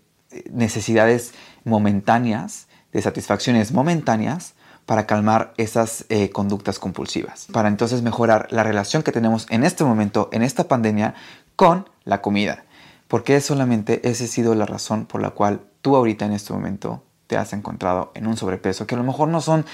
necesidades 0.52 1.34
momentáneas, 1.64 2.68
de 2.94 3.02
satisfacciones 3.02 3.72
momentáneas, 3.72 4.54
para 4.86 5.08
calmar 5.08 5.54
esas 5.58 6.06
eh, 6.10 6.30
conductas 6.30 6.80
compulsivas. 6.80 7.48
Para 7.52 7.68
entonces 7.68 8.04
mejorar 8.04 8.48
la 8.52 8.64
relación 8.64 9.04
que 9.04 9.12
tenemos 9.12 9.48
en 9.50 9.64
este 9.64 9.84
momento, 9.84 10.30
en 10.32 10.44
esta 10.44 10.68
pandemia, 10.68 11.16
con 11.56 11.90
la 12.04 12.22
comida. 12.22 12.66
Porque 13.08 13.42
solamente 13.42 14.08
esa 14.08 14.26
ha 14.26 14.28
sido 14.28 14.56
la 14.56 14.66
razón 14.66 15.06
por 15.06 15.22
la 15.22 15.32
cual 15.32 15.62
tú 15.82 15.96
ahorita 15.96 16.26
en 16.26 16.34
este 16.34 16.54
momento 16.54 17.04
te 17.28 17.38
has 17.38 17.54
encontrado 17.54 18.12
en 18.14 18.28
un 18.28 18.38
sobrepeso, 18.38 18.86
que 18.86 18.96
a 18.96 18.98
lo 18.98 19.04
mejor 19.04 19.28
no 19.28 19.42
son 19.42 19.66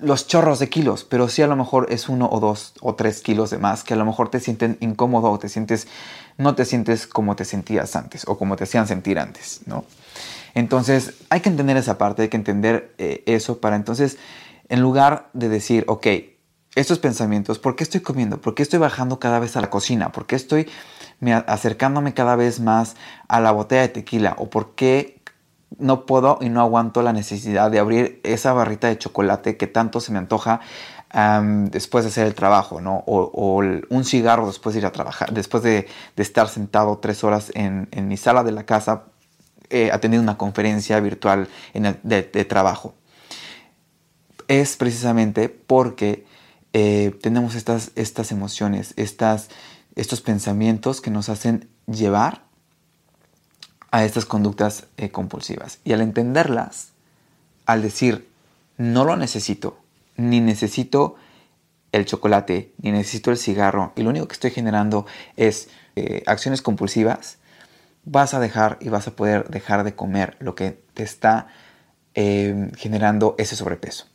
los 0.00 0.26
chorros 0.26 0.58
de 0.58 0.68
kilos, 0.68 1.04
pero 1.04 1.28
sí 1.28 1.42
a 1.42 1.46
lo 1.46 1.56
mejor 1.56 1.86
es 1.90 2.08
uno 2.08 2.28
o 2.30 2.40
dos 2.40 2.74
o 2.80 2.94
tres 2.94 3.20
kilos 3.20 3.50
de 3.50 3.58
más, 3.58 3.84
que 3.84 3.94
a 3.94 3.96
lo 3.96 4.04
mejor 4.04 4.30
te 4.30 4.40
sienten 4.40 4.76
incómodo 4.80 5.30
o 5.30 5.38
te 5.38 5.48
sientes, 5.48 5.88
no 6.38 6.54
te 6.54 6.64
sientes 6.64 7.06
como 7.06 7.36
te 7.36 7.44
sentías 7.44 7.96
antes 7.96 8.24
o 8.26 8.38
como 8.38 8.56
te 8.56 8.64
hacían 8.64 8.86
sentir 8.86 9.18
antes, 9.18 9.60
¿no? 9.66 9.84
Entonces 10.54 11.14
hay 11.28 11.40
que 11.40 11.48
entender 11.48 11.76
esa 11.76 11.98
parte, 11.98 12.22
hay 12.22 12.28
que 12.28 12.36
entender 12.36 12.94
eh, 12.98 13.22
eso 13.26 13.60
para 13.60 13.76
entonces, 13.76 14.18
en 14.68 14.80
lugar 14.80 15.30
de 15.32 15.48
decir, 15.48 15.84
ok, 15.86 16.06
estos 16.74 16.98
pensamientos, 16.98 17.58
¿por 17.58 17.76
qué 17.76 17.84
estoy 17.84 18.00
comiendo? 18.00 18.40
¿Por 18.40 18.54
qué 18.54 18.62
estoy 18.62 18.78
bajando 18.78 19.18
cada 19.18 19.38
vez 19.40 19.56
a 19.56 19.60
la 19.60 19.70
cocina? 19.70 20.12
¿Por 20.12 20.26
qué 20.26 20.36
estoy 20.36 20.68
acercándome 21.46 22.14
cada 22.14 22.36
vez 22.36 22.60
más 22.60 22.96
a 23.28 23.40
la 23.40 23.50
botella 23.50 23.82
de 23.82 23.88
tequila? 23.88 24.34
¿O 24.38 24.50
por 24.50 24.74
qué 24.74 25.19
no 25.78 26.06
puedo 26.06 26.38
y 26.40 26.48
no 26.48 26.60
aguanto 26.60 27.02
la 27.02 27.12
necesidad 27.12 27.70
de 27.70 27.78
abrir 27.78 28.20
esa 28.24 28.52
barrita 28.52 28.88
de 28.88 28.98
chocolate 28.98 29.56
que 29.56 29.66
tanto 29.66 30.00
se 30.00 30.12
me 30.12 30.18
antoja 30.18 30.60
después 31.70 32.04
de 32.04 32.10
hacer 32.10 32.26
el 32.26 32.34
trabajo, 32.34 32.80
¿no? 32.80 33.02
O, 33.06 33.56
un 33.56 34.04
cigarro 34.04 34.46
después 34.46 34.74
de 34.74 34.80
ir 34.80 34.86
a 34.86 34.92
trabajar, 34.92 35.32
después 35.32 35.62
de, 35.62 35.88
estar 36.16 36.48
sentado 36.48 36.98
tres 36.98 37.24
horas 37.24 37.50
en, 37.54 37.88
mi 38.06 38.16
sala 38.16 38.44
de 38.44 38.52
la 38.52 38.64
casa 38.64 39.04
eh, 39.70 39.90
atendiendo 39.92 40.22
una 40.22 40.38
conferencia 40.38 41.00
virtual 41.00 41.48
de, 41.74 42.44
trabajo. 42.44 42.94
Es 44.46 44.76
precisamente 44.76 45.48
porque 45.48 46.26
eh, 46.72 47.16
tenemos 47.22 47.54
estas, 47.56 47.90
estas 47.96 48.30
emociones, 48.30 48.94
estas, 48.96 49.48
estos 49.96 50.20
pensamientos 50.20 51.00
que 51.00 51.10
nos 51.10 51.28
hacen 51.28 51.68
llevar 51.86 52.49
a 53.90 54.04
estas 54.04 54.26
conductas 54.26 54.86
eh, 54.96 55.10
compulsivas. 55.10 55.78
Y 55.84 55.92
al 55.92 56.00
entenderlas, 56.00 56.90
al 57.66 57.82
decir, 57.82 58.28
no 58.78 59.04
lo 59.04 59.16
necesito, 59.16 59.78
ni 60.16 60.40
necesito 60.40 61.16
el 61.92 62.06
chocolate, 62.06 62.72
ni 62.78 62.92
necesito 62.92 63.30
el 63.30 63.36
cigarro, 63.36 63.92
y 63.96 64.02
lo 64.02 64.10
único 64.10 64.28
que 64.28 64.34
estoy 64.34 64.50
generando 64.52 65.06
es 65.36 65.68
eh, 65.96 66.22
acciones 66.26 66.62
compulsivas, 66.62 67.38
vas 68.04 68.34
a 68.34 68.40
dejar 68.40 68.78
y 68.80 68.88
vas 68.88 69.08
a 69.08 69.16
poder 69.16 69.48
dejar 69.48 69.84
de 69.84 69.94
comer 69.94 70.36
lo 70.40 70.54
que 70.54 70.80
te 70.94 71.02
está 71.02 71.48
eh, 72.14 72.70
generando 72.76 73.34
ese 73.38 73.56
sobrepeso. 73.56 74.06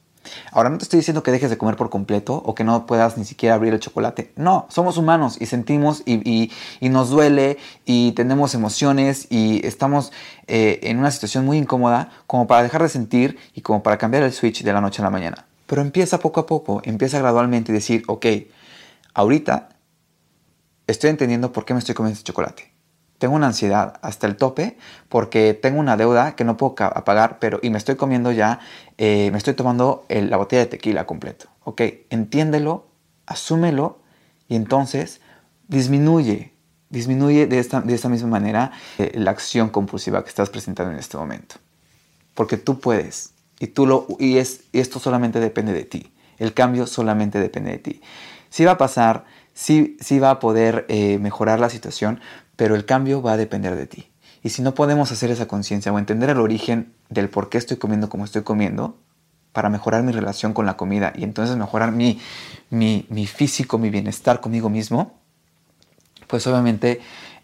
Ahora 0.51 0.69
no 0.69 0.77
te 0.77 0.83
estoy 0.83 0.99
diciendo 0.99 1.23
que 1.23 1.31
dejes 1.31 1.49
de 1.49 1.57
comer 1.57 1.75
por 1.75 1.89
completo 1.89 2.41
o 2.45 2.55
que 2.55 2.63
no 2.63 2.85
puedas 2.85 3.17
ni 3.17 3.25
siquiera 3.25 3.55
abrir 3.55 3.73
el 3.73 3.79
chocolate. 3.79 4.31
No, 4.35 4.67
somos 4.69 4.97
humanos 4.97 5.37
y 5.39 5.45
sentimos 5.45 6.03
y, 6.05 6.51
nos 6.81 7.09
duele 7.09 7.57
y 7.85 8.13
tenemos 8.13 8.53
emociones 8.53 9.27
y 9.29 9.65
estamos 9.65 10.11
eh, 10.47 10.79
en 10.83 10.99
una 10.99 11.11
situación 11.11 11.45
muy 11.45 11.57
incómoda 11.57 12.09
como 12.27 12.47
para 12.47 12.63
dejar 12.63 12.81
de 12.83 12.89
sentir 12.89 13.37
y 13.53 13.61
como 13.61 13.83
para 13.83 13.97
cambiar 13.97 14.23
el 14.23 14.31
switch 14.31 14.63
de 14.63 14.73
la 14.73 14.81
noche 14.81 15.01
a 15.01 15.05
la 15.05 15.11
mañana. 15.11 15.45
Pero 15.67 15.81
empieza 15.81 16.19
poco 16.19 16.39
a 16.39 16.45
poco, 16.45 16.81
empieza 16.83 17.19
gradualmente 17.19 17.71
y 17.71 17.75
decir, 17.75 18.03
ok, 18.07 18.25
ahorita 19.13 19.69
estoy 20.87 21.09
entendiendo 21.09 21.51
por 21.51 21.65
qué 21.65 21.73
me 21.73 21.79
estoy 21.79 21.95
comiendo 21.95 22.17
este 22.17 22.27
chocolate 22.27 22.74
tengo 23.17 23.35
una 23.35 23.47
ansiedad 23.47 23.99
hasta 24.01 24.27
el 24.27 24.35
tope 24.35 24.77
porque 25.09 25.53
tengo 25.53 25.79
una 25.79 25.97
deuda 25.97 26.35
que 26.35 26.43
no 26.43 26.57
puedo 26.57 26.75
pagar, 26.75 27.39
pero 27.39 27.59
y 27.61 27.69
me 27.69 27.77
estoy 27.77 27.95
comiendo 27.95 28.31
ya, 28.31 28.59
eh, 28.97 29.29
me 29.31 29.37
estoy 29.37 29.53
tomando 29.53 30.05
la 30.09 30.37
botella 30.37 30.63
de 30.63 30.67
tequila 30.67 31.05
completo. 31.05 31.47
Ok, 31.63 31.81
entiéndelo, 32.09 32.87
asúmelo 33.25 33.99
y 34.47 34.55
entonces 34.55 35.21
disminuye, 35.67 36.53
disminuye 36.89 37.47
de 37.47 37.59
esta, 37.59 37.81
de 37.81 37.93
esta 37.93 38.09
misma 38.09 38.29
manera 38.29 38.71
eh, 38.97 39.11
la 39.15 39.31
acción 39.31 39.69
compulsiva 39.69 40.23
que 40.23 40.29
estás 40.29 40.49
presentando 40.49 40.91
en 40.93 40.99
este 40.99 41.17
momento. 41.17 41.55
Porque 42.33 42.57
tú 42.57 42.79
puedes 42.79 43.33
y, 43.59 43.67
tú 43.67 43.85
lo, 43.87 44.07
y, 44.19 44.37
es, 44.37 44.61
esto 44.73 44.99
solamente 44.99 45.39
depende 45.39 45.73
de 45.73 45.85
ti. 45.85 46.11
El 46.37 46.53
cambio 46.53 46.85
solamente 46.85 47.39
depende 47.39 47.71
de 47.71 47.77
ti. 47.77 48.01
Si 48.49 48.65
va 48.65 48.71
a 48.71 48.77
pasar, 48.77 49.25
si, 49.53 49.97
si 50.01 50.19
va 50.19 50.31
a 50.31 50.39
poder 50.39 50.85
eh, 50.89 51.17
mejorar 51.17 51.59
la 51.59 51.69
situación, 51.69 52.19
pero 52.55 52.75
el 52.75 52.85
cambio 52.85 53.21
va 53.21 53.33
a 53.33 53.37
depender 53.37 53.75
de 53.75 53.87
ti. 53.87 54.11
Y 54.43 54.49
si 54.49 54.61
no 54.61 54.75
podemos 54.75 55.11
hacer 55.11 55.31
esa 55.31 55.47
conciencia 55.47 55.91
o 55.91 55.99
entender 55.99 56.29
el 56.29 56.39
origen 56.39 56.93
del 57.09 57.29
por 57.29 57.49
qué 57.49 57.57
estoy 57.57 57.77
comiendo 57.77 58.09
como 58.09 58.25
estoy 58.25 58.43
comiendo, 58.43 58.97
para 59.55 59.69
mejorar 59.69 60.03
mi 60.03 60.11
relación 60.11 60.53
con 60.53 60.65
la 60.65 60.75
comida 60.75 61.13
y 61.15 61.23
entonces 61.23 61.55
mejorar 61.55 61.93
mi, 61.93 62.19
mi, 62.69 63.25
físico, 63.25 63.77
mi 63.77 63.89
bienestar 63.89 64.41
conmigo 64.41 64.69
mismo, 64.69 65.13
pues 66.27 66.45
obviamente 66.45 66.99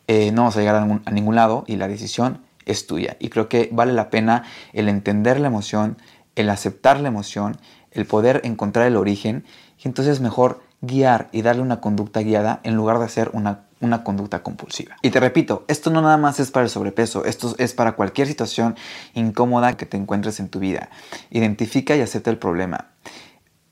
eh, 0.08 0.32
no 0.34 0.42
vamos 0.42 0.58
a 0.58 0.60
llegar 0.60 0.76
a 0.76 1.12
ningún 1.12 1.36
lado 1.36 1.64
y 1.68 1.78
la 1.78 1.88
decisión 1.88 2.42
es 2.66 2.86
tuya. 2.86 3.16
Y 3.20 3.30
creo 3.30 3.48
que 3.48 3.70
vale 3.72 3.94
la 3.94 4.10
pena 4.10 4.44
el 4.74 4.90
entender 4.90 5.40
la 5.40 5.48
emoción, 5.48 5.98
el 6.36 6.50
aceptar 6.50 7.00
la 7.00 7.08
emoción, 7.08 7.56
el 7.92 8.06
poder 8.06 8.42
encontrar 8.44 8.88
el 8.88 8.98
origen 8.98 9.46
y 9.82 9.88
entonces 9.88 10.20
mejor 10.20 10.62
guiar 10.82 11.30
y 11.32 11.44
darle 11.44 11.62
una 11.62 11.80
conducta 11.80 12.20
guiada 12.20 12.60
en 12.64 12.76
lugar 12.76 13.00
de 13.00 13.06
hacer 13.06 13.30
una, 13.32 13.62
una, 13.82 14.04
conducta 14.04 14.44
compulsiva. 14.44 14.96
Y 15.02 15.10
te 15.10 15.20
repito, 15.20 15.66
esto 15.68 15.90
no 15.90 16.02
nada 16.02 16.18
más 16.18 16.40
es 16.40 16.52
para 16.52 16.64
el 16.64 16.70
sobrepeso, 16.70 17.26
esto 17.26 17.56
es 17.58 17.74
para 17.74 17.94
cualquier 17.94 18.28
situación 18.28 18.76
incómoda 19.14 19.78
que 19.78 19.86
te 19.86 19.98
encuentres 19.98 20.40
en 20.40 20.50
tu 20.50 20.60
vida. 20.60 20.90
Identifica 21.30 21.96
y 21.96 22.02
acepta 22.02 22.30
el 22.30 22.38
problema. 22.38 22.88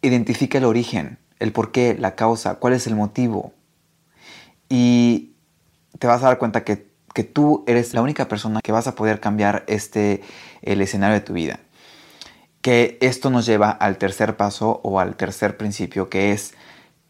Identifica 0.02 0.58
el 0.58 0.66
origen, 0.66 1.18
el 1.40 1.52
por 1.52 1.72
qué, 1.72 1.96
la 1.98 2.16
causa, 2.16 2.56
cuál 2.56 2.74
es 2.74 2.88
el 2.88 2.96
motivo. 2.96 3.54
Y 4.68 5.34
te 5.98 6.08
vas 6.08 6.22
a 6.24 6.28
dar 6.28 6.38
cuenta 6.38 6.64
que, 6.64 6.88
que 7.14 7.24
tú 7.24 7.64
eres 7.68 7.94
la 7.94 8.02
única 8.02 8.28
persona 8.28 8.62
que 8.62 8.72
vas 8.72 8.88
a 8.88 8.96
poder 8.96 9.20
cambiar 9.20 9.64
este, 9.68 10.22
el 10.62 10.82
escenario 10.82 11.16
de 11.16 11.22
tu 11.22 11.34
vida 11.34 11.60
que 12.62 12.98
esto 13.02 13.30
nos 13.30 13.46
lleva 13.46 13.72
al 13.72 13.98
tercer 13.98 14.36
paso 14.36 14.82
o 14.84 15.00
al 15.00 15.16
tercer 15.16 15.58
principio 15.58 16.10
que 16.10 16.32
es 16.32 16.54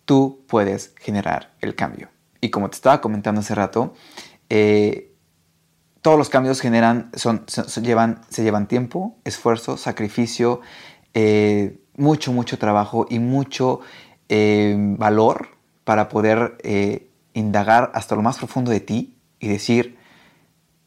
tú 0.05 0.43
puedes 0.47 0.93
generar 0.97 1.51
el 1.61 1.75
cambio. 1.75 2.09
Y 2.41 2.49
como 2.49 2.69
te 2.69 2.75
estaba 2.75 3.01
comentando 3.01 3.41
hace 3.41 3.55
rato, 3.55 3.93
eh, 4.49 5.13
todos 6.01 6.17
los 6.17 6.29
cambios 6.29 6.61
generan, 6.61 7.11
son, 7.13 7.45
llevan, 7.81 8.21
se 8.29 8.43
llevan 8.43 8.67
tiempo, 8.67 9.17
esfuerzo, 9.25 9.77
sacrificio, 9.77 10.61
eh, 11.13 11.79
mucho, 11.97 12.31
mucho 12.31 12.57
trabajo 12.57 13.05
y 13.09 13.19
mucho 13.19 13.81
eh, 14.29 14.75
valor 14.97 15.49
para 15.83 16.07
poder 16.07 16.57
indagar 17.33 17.91
hasta 17.93 18.15
lo 18.15 18.21
más 18.21 18.37
profundo 18.37 18.71
de 18.71 18.79
ti 18.79 19.17
y 19.39 19.47
decir, 19.47 19.97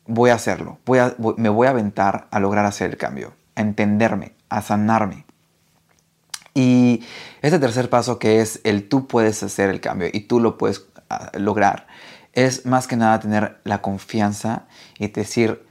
voy 0.06 0.30
a 0.30 0.34
hacerlo, 0.34 0.78
voy 0.84 1.00
me 1.36 1.48
voy 1.48 1.66
a 1.66 1.70
aventar 1.70 2.28
a 2.30 2.40
lograr 2.40 2.64
hacer 2.64 2.90
el 2.90 2.96
cambio, 2.96 3.34
a 3.56 3.60
entenderme, 3.60 4.34
a 4.48 4.62
sanarme. 4.62 5.24
Y 6.54 7.02
este 7.40 7.58
tercer 7.58 7.88
paso 7.88 8.18
que 8.18 8.40
es 8.40 8.60
el 8.64 8.88
tú 8.88 9.06
puedes 9.06 9.42
hacer 9.42 9.70
el 9.70 9.80
cambio 9.80 10.08
y 10.12 10.20
tú 10.20 10.38
lo 10.38 10.58
puedes 10.58 10.84
lograr, 11.34 11.86
es 12.32 12.66
más 12.66 12.86
que 12.86 12.96
nada 12.96 13.20
tener 13.20 13.58
la 13.64 13.82
confianza 13.82 14.66
y 14.98 15.08
decir, 15.08 15.66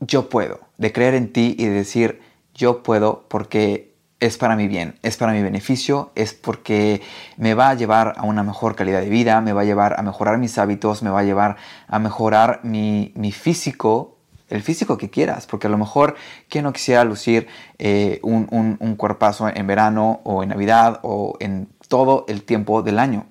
yo 0.00 0.28
puedo, 0.28 0.60
de 0.78 0.92
creer 0.92 1.14
en 1.14 1.32
ti 1.32 1.56
y 1.58 1.66
decir, 1.66 2.20
yo 2.54 2.82
puedo 2.82 3.26
porque 3.28 3.92
es 4.20 4.38
para 4.38 4.54
mi 4.54 4.68
bien, 4.68 4.98
es 5.02 5.16
para 5.16 5.32
mi 5.32 5.42
beneficio, 5.42 6.12
es 6.14 6.32
porque 6.32 7.02
me 7.36 7.54
va 7.54 7.70
a 7.70 7.74
llevar 7.74 8.14
a 8.16 8.22
una 8.22 8.42
mejor 8.42 8.76
calidad 8.76 9.00
de 9.00 9.08
vida, 9.08 9.40
me 9.40 9.52
va 9.52 9.62
a 9.62 9.64
llevar 9.64 9.98
a 9.98 10.02
mejorar 10.02 10.38
mis 10.38 10.58
hábitos, 10.58 11.02
me 11.02 11.10
va 11.10 11.20
a 11.20 11.24
llevar 11.24 11.56
a 11.88 11.98
mejorar 11.98 12.60
mi, 12.62 13.12
mi 13.16 13.32
físico 13.32 14.18
el 14.52 14.62
físico 14.62 14.98
que 14.98 15.08
quieras, 15.08 15.46
porque 15.46 15.66
a 15.66 15.70
lo 15.70 15.78
mejor, 15.78 16.14
¿quién 16.48 16.64
no 16.64 16.72
quisiera 16.72 17.04
lucir 17.04 17.48
eh, 17.78 18.20
un, 18.22 18.46
un, 18.50 18.96
cuerpazo 18.96 19.48
en 19.48 19.66
verano 19.66 20.20
o 20.24 20.42
en 20.42 20.50
Navidad 20.50 21.00
o 21.02 21.36
en 21.40 21.68
todo 21.88 22.26
el 22.28 22.42
tiempo 22.42 22.82
del 22.82 22.98
año? 22.98 23.26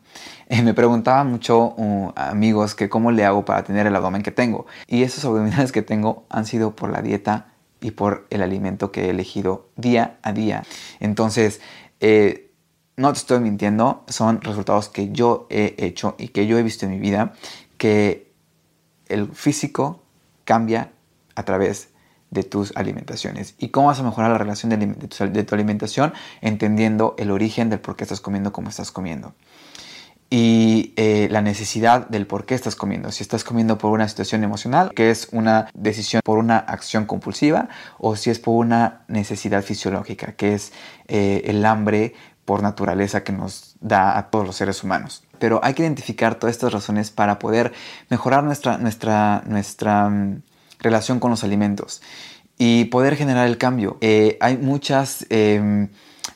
Me 0.63 0.73
preguntaban 0.73 1.31
mucho 1.31 1.73
uh, 1.77 2.11
amigos 2.15 2.75
que 2.75 2.89
cómo 2.89 3.11
le 3.11 3.23
hago 3.23 3.45
para 3.45 3.63
tener 3.63 3.87
el 3.87 3.95
abdomen 3.95 4.21
que 4.21 4.31
tengo. 4.31 4.65
Y 4.85 5.03
esos 5.03 5.23
abdominales 5.23 5.71
que 5.71 5.81
tengo 5.81 6.25
han 6.29 6.45
sido 6.45 6.75
por 6.75 6.91
la 6.91 7.01
dieta 7.01 7.53
y 7.79 7.91
por 7.91 8.27
el 8.29 8.41
alimento 8.41 8.91
que 8.91 9.05
he 9.05 9.09
elegido 9.11 9.69
día 9.77 10.17
a 10.21 10.33
día. 10.33 10.63
Entonces, 10.99 11.61
eh, 12.01 12.51
no 12.97 13.13
te 13.13 13.19
estoy 13.19 13.39
mintiendo, 13.39 14.03
son 14.07 14.41
resultados 14.41 14.89
que 14.89 15.11
yo 15.11 15.47
he 15.49 15.75
hecho 15.77 16.15
y 16.19 16.27
que 16.27 16.45
yo 16.45 16.57
he 16.57 16.63
visto 16.63 16.85
en 16.85 16.91
mi 16.91 16.99
vida, 16.99 17.33
que 17.77 18.31
el 19.07 19.29
físico 19.29 20.03
cambia 20.43 20.91
a 21.35 21.43
través 21.43 21.89
de 22.29 22.43
tus 22.43 22.75
alimentaciones. 22.75 23.55
¿Y 23.57 23.69
cómo 23.69 23.87
vas 23.87 23.99
a 23.99 24.03
mejorar 24.03 24.31
la 24.31 24.37
relación 24.37 24.69
de, 24.69 25.43
tu, 25.43 25.55
alimentación? 25.55 26.13
Entendiendo 26.41 27.15
el 27.17 27.31
origen 27.31 27.69
del 27.69 27.79
por 27.79 27.95
qué 27.95 28.03
estás 28.03 28.21
comiendo 28.21 28.51
como 28.51 28.69
estás 28.69 28.91
comiendo. 28.91 29.33
Y 30.33 30.93
eh, 30.95 31.27
la 31.29 31.41
necesidad 31.41 32.07
del 32.07 32.25
por 32.25 32.45
qué 32.45 32.55
estás 32.55 32.77
comiendo. 32.77 33.11
Si 33.11 33.21
estás 33.21 33.43
comiendo 33.43 33.77
por 33.77 33.91
una 33.91 34.07
situación 34.07 34.45
emocional, 34.45 34.93
que 34.95 35.11
es 35.11 35.27
una 35.33 35.67
decisión 35.73 36.21
por 36.23 36.37
una 36.37 36.57
acción 36.57 37.05
compulsiva, 37.05 37.67
o 37.97 38.15
si 38.15 38.29
es 38.29 38.39
por 38.39 38.55
una 38.55 39.01
necesidad 39.09 39.61
fisiológica, 39.61 40.31
que 40.31 40.53
es 40.53 40.71
eh, 41.09 41.41
el 41.45 41.65
hambre 41.65 42.13
por 42.45 42.63
naturaleza 42.63 43.25
que 43.25 43.33
nos 43.33 43.75
da 43.81 44.17
a 44.17 44.29
todos 44.29 44.45
los 44.45 44.55
seres 44.55 44.83
humanos. 44.83 45.23
Pero 45.37 45.59
hay 45.63 45.73
que 45.73 45.83
identificar 45.83 46.35
todas 46.35 46.55
estas 46.55 46.71
razones 46.71 47.11
para 47.11 47.37
poder 47.37 47.73
mejorar 48.09 48.43
nuestra, 48.43 48.77
nuestra, 48.77 49.43
nuestra 49.45 50.09
mm, 50.09 50.41
relación 50.79 51.19
con 51.19 51.31
los 51.31 51.43
alimentos 51.43 52.01
y 52.57 52.85
poder 52.85 53.15
generar 53.15 53.47
el 53.47 53.57
cambio. 53.57 53.97
Eh, 54.01 54.37
hay 54.39 54.57
muchas 54.57 55.25
em, 55.29 55.89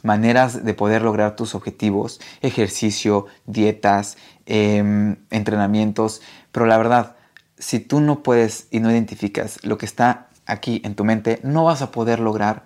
maneras 0.06 0.64
de 0.64 0.74
poder 0.74 1.02
lograr 1.02 1.36
tus 1.36 1.56
objetivos, 1.56 2.22
ejercicio, 2.42 3.26
dietas, 3.46 4.18
em, 4.46 5.18
entrenamientos, 5.32 6.22
pero 6.52 6.66
la 6.66 6.78
verdad, 6.78 7.16
si 7.58 7.80
tú 7.80 8.00
no 8.00 8.24
puedes 8.24 8.68
y 8.72 8.80
no 8.80 8.92
identificas 8.92 9.60
lo 9.64 9.78
que 9.78 9.86
está 9.86 10.30
aquí 10.46 10.82
en 10.86 10.96
tu 10.96 11.04
mente, 11.04 11.40
no 11.44 11.66
vas 11.66 11.82
a 11.82 11.92
poder 11.92 12.20
lograr 12.20 12.66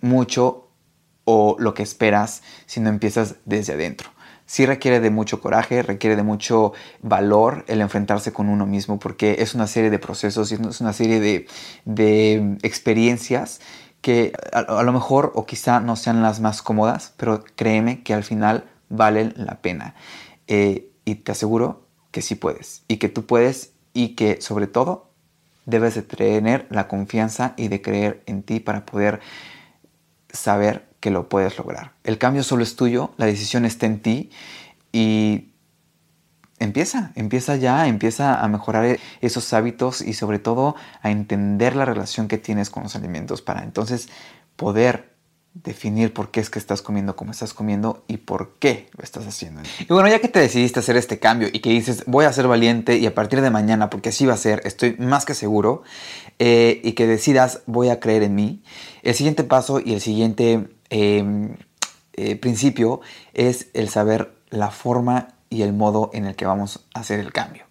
mucho 0.00 0.70
o 1.24 1.56
lo 1.58 1.74
que 1.74 1.82
esperas 1.82 2.42
si 2.66 2.80
no 2.80 2.88
empiezas 2.88 3.36
desde 3.44 3.74
adentro. 3.74 4.10
Sí 4.46 4.64
requiere 4.64 5.00
de 5.00 5.10
mucho 5.10 5.40
coraje, 5.40 5.82
requiere 5.82 6.14
de 6.14 6.22
mucho 6.22 6.72
valor 7.02 7.64
el 7.66 7.80
enfrentarse 7.80 8.32
con 8.32 8.48
uno 8.48 8.64
mismo, 8.64 9.00
porque 9.00 9.36
es 9.40 9.54
una 9.54 9.66
serie 9.66 9.90
de 9.90 9.98
procesos 9.98 10.52
y 10.52 10.54
es 10.54 10.80
una 10.80 10.92
serie 10.92 11.18
de, 11.84 12.56
experiencias 12.62 13.60
que 14.06 14.32
a, 14.52 14.84
lo 14.84 14.92
mejor 14.92 15.32
o 15.34 15.46
quizá 15.46 15.80
no 15.80 15.96
sean 15.96 16.22
las 16.22 16.38
más 16.38 16.62
cómodas, 16.62 17.12
pero 17.16 17.42
créeme 17.56 18.04
que 18.04 18.14
al 18.14 18.22
final 18.22 18.62
valen 18.88 19.34
la 19.34 19.60
pena. 19.60 19.96
Eh, 20.46 20.92
y 21.04 21.16
te 21.16 21.32
aseguro 21.32 21.88
que 22.12 22.22
sí 22.22 22.36
puedes, 22.36 22.84
y 22.86 22.98
que 22.98 23.08
tú 23.08 23.26
puedes, 23.26 23.72
y 23.94 24.10
que 24.10 24.40
sobre 24.40 24.68
todo 24.68 25.10
debes 25.64 25.96
de 25.96 26.02
tener 26.02 26.68
la 26.70 26.86
confianza 26.86 27.54
y 27.56 27.66
de 27.66 27.82
creer 27.82 28.22
en 28.26 28.44
ti 28.44 28.60
para 28.60 28.86
poder 28.86 29.18
saber 30.30 30.86
que 31.00 31.10
lo 31.10 31.28
puedes 31.28 31.58
lograr. 31.58 31.94
El 32.04 32.16
cambio 32.18 32.44
solo 32.44 32.62
es 32.62 32.76
tuyo, 32.76 33.10
la 33.16 33.26
decisión 33.26 33.64
está 33.64 33.86
en 33.86 34.02
ti 34.02 34.30
y 34.92 35.48
empieza, 36.58 37.12
empieza 37.14 37.56
ya, 37.56 37.86
empieza 37.86 38.40
a 38.40 38.48
mejorar 38.48 38.98
esos 39.20 39.52
hábitos 39.52 40.00
y 40.00 40.14
sobre 40.14 40.38
todo 40.38 40.76
a 41.02 41.10
entender 41.10 41.76
la 41.76 41.84
relación 41.84 42.28
que 42.28 42.38
tienes 42.38 42.70
con 42.70 42.84
los 42.84 42.96
alimentos 42.96 43.42
para 43.42 43.62
entonces 43.62 44.08
poder 44.56 45.14
definir 45.54 46.12
por 46.12 46.30
qué 46.30 46.40
es 46.40 46.50
que 46.50 46.58
estás 46.58 46.82
comiendo 46.82 47.16
como 47.16 47.30
estás 47.30 47.54
comiendo 47.54 48.04
y 48.08 48.18
por 48.18 48.56
qué 48.58 48.90
lo 48.96 49.02
estás 49.02 49.26
haciendo. 49.26 49.62
Y 49.80 49.86
bueno, 49.90 50.08
ya 50.08 50.18
que 50.18 50.28
te 50.28 50.38
decidiste 50.38 50.80
hacer 50.80 50.98
este 50.98 51.18
cambio 51.18 51.48
y 51.50 51.60
que 51.60 51.70
dices 51.70 52.04
voy 52.06 52.26
a 52.26 52.32
ser 52.32 52.46
valiente 52.46 52.98
y 52.98 53.06
a 53.06 53.14
partir 53.14 53.40
de 53.40 53.48
mañana, 53.48 53.88
porque 53.88 54.10
así 54.10 54.26
va 54.26 54.34
a 54.34 54.38
ser, 54.38 54.60
estoy 54.64 54.96
más 54.98 55.24
que 55.24 55.32
seguro, 55.32 55.82
eh, 56.38 56.82
y 56.84 56.92
que 56.92 57.06
decidas 57.06 57.62
voy 57.64 57.88
a 57.88 58.00
creer 58.00 58.22
en 58.22 58.34
mí, 58.34 58.62
el 59.02 59.14
siguiente 59.14 59.44
paso 59.44 59.80
y 59.80 59.94
el 59.94 60.02
siguiente 60.02 60.68
Em, 60.90 61.56
eh, 62.12 62.36
principio 62.36 63.00
es 63.34 63.68
el 63.74 63.88
saber 63.88 64.32
la 64.50 64.70
forma 64.70 65.34
y 65.56 65.62
el 65.62 65.72
modo 65.72 66.10
en 66.12 66.26
el 66.26 66.36
que 66.36 66.44
vamos 66.44 66.80
a 66.92 67.00
hacer 67.00 67.18
el 67.18 67.32
cambio. 67.32 67.64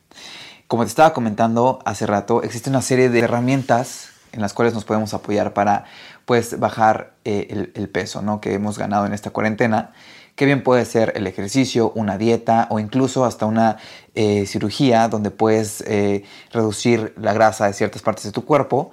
Como 0.68 0.84
te 0.84 0.90
estaba 0.90 1.14
comentando 1.14 1.80
hace 1.86 2.08
rato, 2.08 2.42
existe 2.42 2.72
una 2.72 2.82
serie 2.82 3.10
de 3.10 3.20
herramientas 3.20 4.10
en 4.32 4.42
las 4.42 4.54
cuales 4.54 4.74
nos 4.74 4.86
podemos 4.86 5.14
apoyar 5.14 5.54
para 5.54 5.86
pues 6.26 6.60
bajar 6.60 7.14
eh, 7.24 7.70
el, 7.76 7.90
peso 7.90 8.24
¿no? 8.24 8.42
que 8.42 8.56
hemos 8.56 8.80
ganado 8.80 9.06
en 9.06 9.14
esta 9.14 9.30
cuarentena, 9.30 9.94
que 10.36 10.46
bien 10.46 10.64
puede 10.64 10.84
ser 10.86 11.14
el 11.16 11.28
ejercicio, 11.28 11.92
una 11.94 12.18
dieta 12.18 12.68
o 12.72 12.80
incluso 12.80 13.24
hasta 13.24 13.46
una 13.46 13.78
eh, 14.16 14.48
cirugía 14.48 15.08
donde 15.08 15.30
puedes 15.30 15.84
reducir 16.52 17.14
la 17.18 17.34
grasa 17.34 17.68
de 17.68 17.74
ciertas 17.74 18.02
partes 18.02 18.26
de 18.26 18.32
tu 18.32 18.44
cuerpo. 18.44 18.92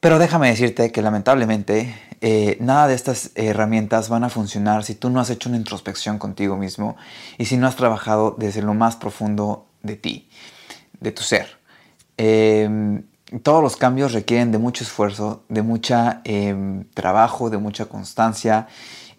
Pero 0.00 0.18
déjame 0.18 0.48
decirte 0.48 0.92
que 0.92 1.02
lamentablemente 1.02 1.94
eh, 2.22 2.56
nada 2.60 2.88
de 2.88 2.94
estas 2.94 3.32
herramientas 3.34 4.08
van 4.08 4.24
a 4.24 4.30
funcionar 4.30 4.82
si 4.82 4.94
tú 4.94 5.10
no 5.10 5.20
has 5.20 5.28
hecho 5.28 5.50
una 5.50 5.58
introspección 5.58 6.18
contigo 6.18 6.56
mismo 6.56 6.96
y 7.36 7.44
si 7.44 7.58
no 7.58 7.66
has 7.66 7.76
trabajado 7.76 8.34
desde 8.38 8.62
lo 8.62 8.72
más 8.72 8.96
profundo 8.96 9.66
de 9.82 9.96
ti, 9.96 10.28
de 11.00 11.12
tu 11.12 11.22
ser. 11.22 11.58
Em, 12.16 13.02
todos 13.42 13.62
los 13.62 13.76
cambios 13.76 14.12
requieren 14.12 14.52
de 14.52 14.58
mucho 14.58 14.84
esfuerzo, 14.84 15.44
de 15.48 15.62
mucho 15.62 15.94
em, 16.24 16.84
trabajo, 16.94 17.50
de 17.50 17.58
mucha 17.58 17.84
constancia 17.84 18.68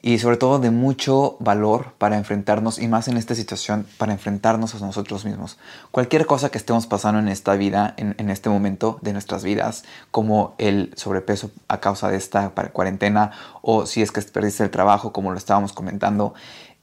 y 0.02 0.18
sobre 0.20 0.38
todo 0.38 0.60
de 0.60 0.72
mucho 0.72 1.38
valor 1.40 1.94
para 1.98 2.18
enfrentarnos 2.18 2.80
y 2.80 2.88
más 2.88 3.08
en 3.08 3.18
esta 3.18 3.36
situación 3.36 3.86
para 3.98 4.14
enfrentarnos 4.14 4.74
a 4.74 4.80
nosotros 4.80 5.26
mismos. 5.26 5.58
Cualquier 5.92 6.26
cosa 6.26 6.50
que 6.50 6.58
estemos 6.58 6.88
pasando 6.88 7.20
en 7.20 7.28
esta 7.28 7.54
vida, 7.56 7.94
en, 7.98 8.30
este 8.30 8.50
momento 8.50 8.98
de 9.02 9.14
nuestras 9.14 9.44
vidas, 9.44 9.84
como 10.10 10.56
el 10.58 10.92
sobrepeso 10.96 11.52
a 11.68 11.80
causa 11.80 12.10
de 12.10 12.18
esta 12.18 12.50
cuarentena 12.50 13.32
o 13.62 13.86
si 13.86 14.02
es 14.02 14.12
que 14.12 14.22
perdiste 14.22 14.64
el 14.64 14.72
trabajo 14.72 15.14
como 15.14 15.32
lo 15.32 15.38
estábamos 15.38 15.72
comentando, 15.72 16.34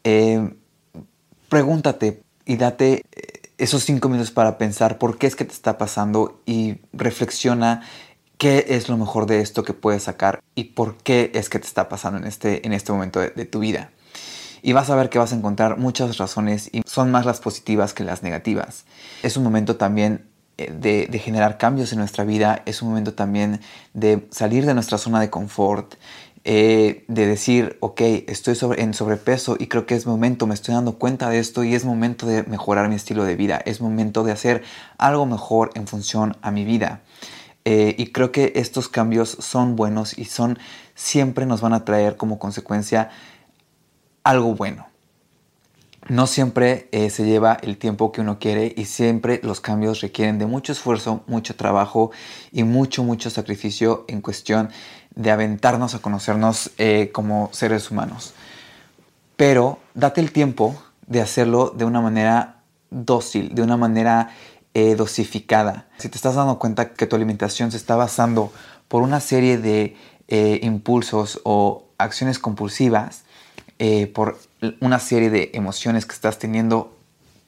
eh, 0.04 0.54
pregúntate 1.48 2.22
y 2.44 2.56
date 2.56 3.04
eh, 3.12 3.38
esos 3.58 3.82
cinco 3.82 4.08
minutos 4.08 4.30
para 4.30 4.56
pensar 4.58 4.98
por 4.98 5.18
qué 5.18 5.26
es 5.26 5.34
que 5.34 5.44
te 5.44 5.52
está 5.52 5.78
pasando 5.78 6.40
y 6.46 6.76
reflexiona 6.92 7.82
qué 8.38 8.66
es 8.68 8.88
lo 8.88 8.96
mejor 8.96 9.26
de 9.26 9.40
esto 9.40 9.64
que 9.64 9.74
puedes 9.74 10.04
sacar 10.04 10.40
y 10.54 10.64
por 10.64 10.96
qué 10.96 11.30
es 11.34 11.48
que 11.48 11.58
te 11.58 11.66
está 11.66 11.88
pasando 11.88 12.18
en 12.18 12.24
este, 12.24 12.66
en 12.66 12.72
este 12.72 12.92
momento 12.92 13.20
de, 13.20 13.44
tu 13.44 13.58
vida. 13.58 13.90
Y 14.62 14.72
vas 14.72 14.90
a 14.90 14.96
ver 14.96 15.10
que 15.10 15.18
vas 15.18 15.32
a 15.32 15.36
encontrar 15.36 15.76
muchas 15.76 16.18
razones 16.18 16.70
y 16.72 16.82
son 16.86 17.10
más 17.10 17.26
las 17.26 17.40
positivas 17.40 17.94
que 17.94 18.04
las 18.04 18.22
negativas. 18.22 18.84
Es 19.22 19.36
un 19.36 19.44
momento 19.44 19.76
también 19.76 20.24
eh, 20.56 20.72
de, 20.72 21.18
generar 21.18 21.58
cambios 21.58 21.92
en 21.92 21.98
nuestra 21.98 22.24
vida, 22.24 22.62
es 22.64 22.80
un 22.80 22.88
momento 22.88 23.14
también 23.14 23.60
de 23.92 24.26
salir 24.30 24.66
de 24.66 24.74
nuestra 24.74 24.98
zona 24.98 25.20
de 25.20 25.30
confort, 25.30 25.94
eh, 26.44 27.04
de 27.08 27.26
decir, 27.26 27.76
ok, 27.80 28.00
estoy 28.28 28.56
en 28.76 28.94
sobrepeso 28.94 29.56
y 29.58 29.66
creo 29.66 29.84
que 29.84 29.96
es 29.96 30.06
momento, 30.06 30.46
me 30.46 30.54
estoy 30.54 30.74
dando 30.74 30.98
cuenta 30.98 31.28
de 31.28 31.40
esto 31.40 31.64
y 31.64 31.74
es 31.74 31.84
momento 31.84 32.26
de 32.26 32.44
mejorar 32.44 32.88
mi 32.88 32.94
estilo 32.94 33.24
de 33.24 33.36
vida, 33.36 33.60
es 33.64 33.80
momento 33.80 34.22
de 34.22 34.32
hacer 34.32 34.62
algo 34.96 35.26
mejor 35.26 35.72
en 35.74 35.86
función 35.86 36.36
a 36.40 36.50
mi 36.52 36.64
vida. 36.64 37.02
Eh, 37.70 37.94
y 37.98 38.12
creo 38.12 38.32
que 38.32 38.54
estos 38.56 38.88
cambios 38.88 39.28
son 39.28 39.76
buenos 39.76 40.16
y 40.16 40.24
son 40.24 40.58
siempre 40.94 41.44
nos 41.44 41.60
van 41.60 41.74
a 41.74 41.84
traer 41.84 42.16
como 42.16 42.38
consecuencia 42.38 43.10
algo 44.24 44.54
bueno. 44.54 44.86
No 46.08 46.26
siempre 46.26 46.88
eh, 46.92 47.10
se 47.10 47.26
lleva 47.26 47.58
el 47.60 47.76
tiempo 47.76 48.10
que 48.10 48.22
uno 48.22 48.38
quiere 48.38 48.72
y 48.74 48.86
siempre 48.86 49.38
los 49.42 49.60
cambios 49.60 50.00
requieren 50.00 50.38
de 50.38 50.46
mucho 50.46 50.72
esfuerzo, 50.72 51.24
mucho 51.26 51.56
trabajo 51.56 52.10
y 52.52 52.62
mucho, 52.62 53.04
mucho 53.04 53.28
sacrificio 53.28 54.06
en 54.08 54.22
cuestión 54.22 54.70
de 55.14 55.30
aventarnos 55.30 55.94
a 55.94 55.98
conocernos 55.98 56.70
eh, 56.78 57.10
como 57.12 57.50
seres 57.52 57.90
humanos. 57.90 58.32
Pero 59.36 59.78
date 59.92 60.22
el 60.22 60.32
tiempo 60.32 60.74
de 61.06 61.20
hacerlo 61.20 61.74
de 61.76 61.84
una 61.84 62.00
manera 62.00 62.62
dócil, 62.88 63.54
de 63.54 63.60
una 63.60 63.76
manera 63.76 64.30
eh, 64.74 64.94
dosificada. 64.94 65.88
Si 65.98 66.08
te 66.08 66.16
estás 66.16 66.34
dando 66.34 66.58
cuenta 66.58 66.92
que 66.92 67.06
tu 67.06 67.16
alimentación 67.16 67.70
se 67.70 67.76
está 67.76 67.96
basando 67.96 68.52
por 68.86 69.02
una 69.02 69.20
serie 69.20 69.58
de 69.58 69.96
eh, 70.28 70.60
impulsos 70.62 71.40
o 71.44 71.86
acciones 71.98 72.38
compulsivas, 72.38 73.24
eh, 73.78 74.06
por 74.08 74.38
una 74.80 74.98
serie 74.98 75.30
de 75.30 75.50
emociones 75.54 76.04
que 76.04 76.14
estás 76.14 76.38
teniendo 76.38 76.96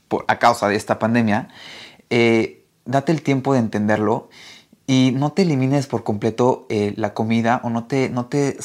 por, 0.09 0.24
a 0.28 0.38
causa 0.38 0.68
de 0.68 0.76
esta 0.76 0.98
pandemia, 0.98 1.48
date 2.85 3.12
el 3.12 3.22
tiempo 3.22 3.52
de 3.52 3.61
entenderlo 3.61 4.28
y 4.87 5.12
no 5.14 5.33
te 5.33 5.42
elimines 5.42 5.87
por 5.87 6.02
completo 6.02 6.66
la 6.68 7.14
comida 7.14 7.61
o 7.62 7.70
no 7.70 7.85
te, 7.85 8.11
no 8.11 8.26
te 8.26 8.61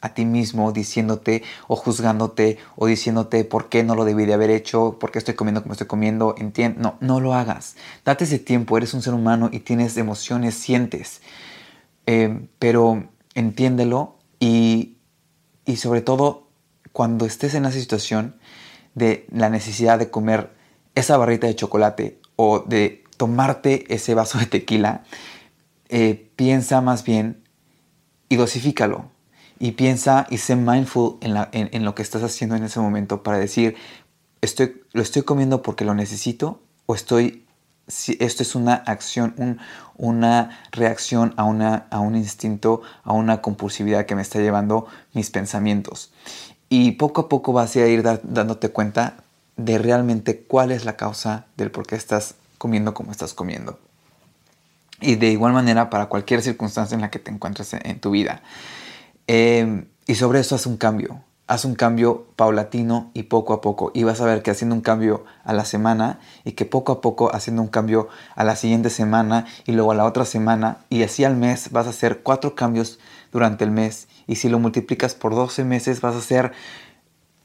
a 0.00 0.14
ti 0.14 0.24
mismo 0.24 0.72
diciéndote 0.72 1.42
o 1.68 1.76
juzgándote 1.76 2.56
o 2.76 2.86
diciéndote 2.86 3.44
por 3.44 3.68
qué 3.68 3.84
no 3.84 3.94
lo 3.94 4.06
debí 4.06 4.24
de 4.24 4.32
haber 4.32 4.48
hecho, 4.48 4.96
por 4.98 5.10
qué 5.10 5.18
estoy 5.18 5.34
comiendo 5.34 5.62
como 5.62 5.72
estoy 5.72 5.86
comiendo, 5.86 6.34
entiendo, 6.38 6.80
no, 6.80 6.96
no 7.00 7.20
lo 7.20 7.34
hagas. 7.34 7.76
Date 8.06 8.24
ese 8.24 8.38
tiempo, 8.38 8.78
eres 8.78 8.94
un 8.94 9.02
ser 9.02 9.12
humano 9.12 9.50
y 9.52 9.60
tienes 9.60 9.98
emociones, 9.98 10.54
sientes, 10.54 11.20
eh, 12.06 12.46
pero 12.58 13.04
entiéndelo 13.34 14.16
y, 14.40 14.96
y 15.66 15.76
sobre 15.76 16.00
todo 16.00 16.48
cuando 16.92 17.26
estés 17.26 17.54
en 17.54 17.66
esa 17.66 17.78
situación 17.78 18.36
de 18.94 19.26
la 19.30 19.50
necesidad 19.50 19.98
de 19.98 20.10
comer 20.10 20.54
esa 20.94 21.18
barrita 21.18 21.48
de 21.48 21.56
chocolate 21.56 22.18
o 22.36 22.60
de 22.60 23.04
tomarte 23.18 23.92
ese 23.92 24.14
vaso 24.14 24.38
de 24.38 24.46
tequila, 24.46 25.04
eh, 25.90 26.30
piensa 26.34 26.80
más 26.80 27.04
bien 27.04 27.44
y 28.30 28.36
dosifícalo 28.36 29.13
y 29.64 29.72
piensa 29.72 30.26
y 30.28 30.36
sé 30.36 30.56
mindful 30.56 31.16
en, 31.22 31.84
lo 31.86 31.94
que 31.94 32.02
estás 32.02 32.22
haciendo 32.22 32.54
en 32.54 32.64
ese 32.64 32.80
momento 32.80 33.22
para 33.22 33.38
decir, 33.38 33.76
estoy, 34.42 34.82
lo 34.92 35.00
estoy 35.00 35.22
comiendo 35.22 35.62
porque 35.62 35.86
lo 35.86 35.94
necesito 35.94 36.60
o 36.84 36.94
estoy, 36.94 37.46
si 37.88 38.18
esto 38.20 38.42
es 38.42 38.54
una 38.54 38.74
acción, 38.74 39.58
una 39.96 40.60
reacción 40.70 41.32
a, 41.38 41.44
una, 41.44 41.86
a 41.88 42.00
un 42.00 42.14
instinto, 42.14 42.82
a 43.04 43.14
una 43.14 43.40
compulsividad 43.40 44.04
que 44.04 44.14
me 44.14 44.20
está 44.20 44.38
llevando 44.38 44.86
mis 45.14 45.30
pensamientos. 45.30 46.12
Y 46.68 46.92
poco 46.92 47.22
a 47.22 47.28
poco 47.30 47.54
vas 47.54 47.74
a 47.76 47.86
ir 47.86 48.02
dándote 48.02 48.68
cuenta 48.68 49.16
de 49.56 49.78
realmente 49.78 50.40
cuál 50.40 50.72
es 50.72 50.84
la 50.84 50.98
causa 50.98 51.46
del 51.56 51.70
por 51.70 51.86
qué 51.86 51.94
estás 51.94 52.34
comiendo 52.58 52.92
como 52.92 53.12
estás 53.12 53.32
comiendo. 53.32 53.78
Y 55.00 55.14
de 55.14 55.30
igual 55.30 55.54
manera 55.54 55.88
para 55.88 56.10
cualquier 56.10 56.42
circunstancia 56.42 56.94
en 56.94 57.00
la 57.00 57.10
que 57.10 57.18
te 57.18 57.30
encuentres 57.30 57.72
en 57.72 57.98
tu 57.98 58.10
vida. 58.10 58.42
Em, 59.26 59.86
y 60.06 60.16
sobre 60.16 60.40
eso 60.40 60.54
haz 60.54 60.66
un 60.66 60.76
cambio. 60.76 61.22
Haz 61.46 61.64
un 61.64 61.74
cambio 61.74 62.26
paulatino 62.36 63.10
y 63.14 63.24
poco 63.24 63.52
a 63.52 63.60
poco. 63.60 63.90
Y 63.94 64.04
vas 64.04 64.20
a 64.20 64.26
ver 64.26 64.42
que 64.42 64.50
haciendo 64.50 64.74
un 64.74 64.80
cambio 64.80 65.24
a 65.44 65.52
la 65.52 65.64
semana 65.64 66.18
y 66.44 66.52
que 66.52 66.64
poco 66.64 66.92
a 66.92 67.00
poco 67.00 67.34
haciendo 67.34 67.60
un 67.62 67.68
cambio 67.68 68.08
a 68.34 68.44
la 68.44 68.56
siguiente 68.56 68.88
semana 68.90 69.46
y 69.66 69.72
luego 69.72 69.92
a 69.92 69.94
la 69.94 70.04
otra 70.06 70.24
semana 70.24 70.78
y 70.88 71.02
así 71.02 71.24
al 71.24 71.36
mes 71.36 71.70
vas 71.70 71.86
a 71.86 71.90
hacer 71.90 72.22
cuatro 72.22 72.54
cambios 72.54 72.98
durante 73.30 73.64
el 73.64 73.70
mes. 73.70 74.08
Y 74.26 74.36
si 74.36 74.48
lo 74.48 74.58
multiplicas 74.58 75.14
por 75.14 75.34
12 75.34 75.64
meses 75.64 76.00
vas 76.00 76.14
a 76.14 76.18
hacer 76.18 76.52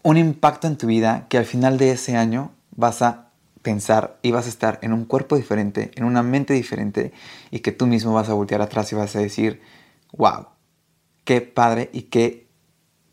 un 0.01 0.17
impacto 0.17 0.67
en 0.67 0.77
tu 0.77 0.87
vida 0.87 1.27
que 1.29 1.37
al 1.37 1.45
final 1.45 1.77
de 1.77 1.91
ese 1.91 2.15
año 2.15 2.51
vas 2.75 3.01
a 3.01 3.29
pensar 3.61 4.17
y 4.21 4.31
vas 4.31 4.45
a 4.45 4.49
estar 4.49 4.79
en 4.81 4.93
un 4.93 5.03
cuerpo 5.05 5.35
diferente, 5.35 5.91
en 5.95 6.05
una 6.05 6.23
mente 6.23 6.53
diferente 6.53 7.11
y 7.51 7.59
que 7.59 7.73
tú 7.73 7.87
mismo 7.87 8.13
vas 8.13 8.29
a 8.29 8.33
voltear 8.33 8.61
atrás 8.61 8.91
y 8.93 8.95
vas 8.95 9.15
a 9.15 9.19
decir, 9.19 9.61
wow, 10.13 10.47
qué 11.29 11.41
padre 11.41 11.91
y 11.93 12.01
qué 12.09 12.47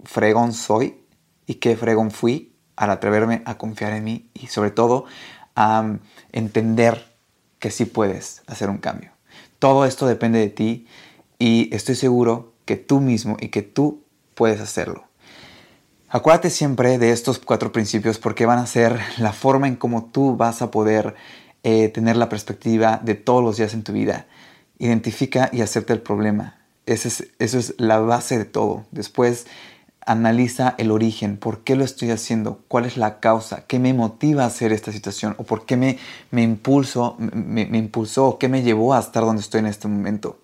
fregón 0.03 0.55
soy 0.55 1.03
y 1.47 1.57
qué 1.57 1.77
fregón 1.77 2.11
fui 2.11 2.57
al 2.75 2.89
atreverme 2.89 3.43
a 3.45 3.59
confiar 3.59 3.93
en 3.93 4.05
mí 4.05 4.31
y 4.33 4.47
sobre 4.47 4.71
todo 4.71 5.05
a 5.55 5.99
entender 6.33 7.13
que 7.59 7.71
sí 7.71 7.85
puedes 7.85 8.43
hacer 8.47 8.71
un 8.71 8.79
cambio. 8.79 9.11
Todo 9.59 9.85
esto 9.85 10.07
depende 10.07 10.39
de 10.39 10.49
ti 10.49 10.87
y 11.39 11.69
estoy 11.75 11.95
seguro 11.95 12.55
que 12.65 12.77
tú 12.77 13.01
mismo 13.01 13.37
y 13.39 13.49
que 13.49 13.61
tú 13.61 14.03
puedes 14.35 14.63
hacerlo. 14.63 15.05
Acuérdate 16.09 16.49
siempre 16.49 16.97
de 16.97 17.13
estos 17.13 17.39
cuatro 17.39 17.71
principios 17.71 18.19
porque 18.19 18.47
van 18.47 18.61
a 18.61 18.67
ser 18.67 18.99
la 19.19 19.35
forma 19.35 19.69
en 19.69 19.77
cómo 19.77 20.07
tú 20.07 20.39
vas 20.39 20.63
a 20.63 20.71
poder 20.71 21.17
eh, 21.65 21.91
tener 21.91 22.17
la 22.17 22.31
perspectiva 22.31 22.99
de 23.05 23.15
todos 23.15 23.45
los 23.45 23.59
días 23.59 23.75
en 23.75 23.83
tu 23.83 23.93
vida. 23.93 24.27
Identifica 24.79 25.51
y 25.53 25.61
acepta 25.61 25.93
el 25.93 26.01
problema. 26.01 26.56
Es, 26.87 27.05
eso 27.39 27.59
es 27.59 27.75
la 27.79 27.99
base 27.99 28.39
de 28.39 28.45
todo. 28.45 28.87
Después 28.93 29.47
analiza 30.07 30.77
el 30.79 30.93
origen, 30.93 31.37
por 31.37 31.65
qué 31.65 31.75
lo 31.75 31.85
estoy 31.85 32.11
haciendo, 32.13 32.63
cuál 32.69 32.87
es 32.87 32.97
la 32.97 33.19
causa, 33.19 33.67
qué 33.67 33.81
me 33.81 33.93
motiva 33.93 34.45
a 34.45 34.47
hacer 34.47 34.73
esta 34.73 34.93
situación 34.93 35.35
o 35.37 35.43
por 35.43 35.67
qué 35.67 35.77
me, 35.77 35.99
me, 36.31 36.43
impulso, 36.43 37.17
me, 37.19 37.63
impulsó 37.63 38.27
o 38.27 38.39
qué 38.39 38.49
me 38.49 38.63
llevó 38.63 38.95
a 38.95 39.01
estar 39.01 39.25
donde 39.25 39.43
estoy 39.43 39.61
en 39.61 39.67
este 39.67 39.89
momento. 39.89 40.39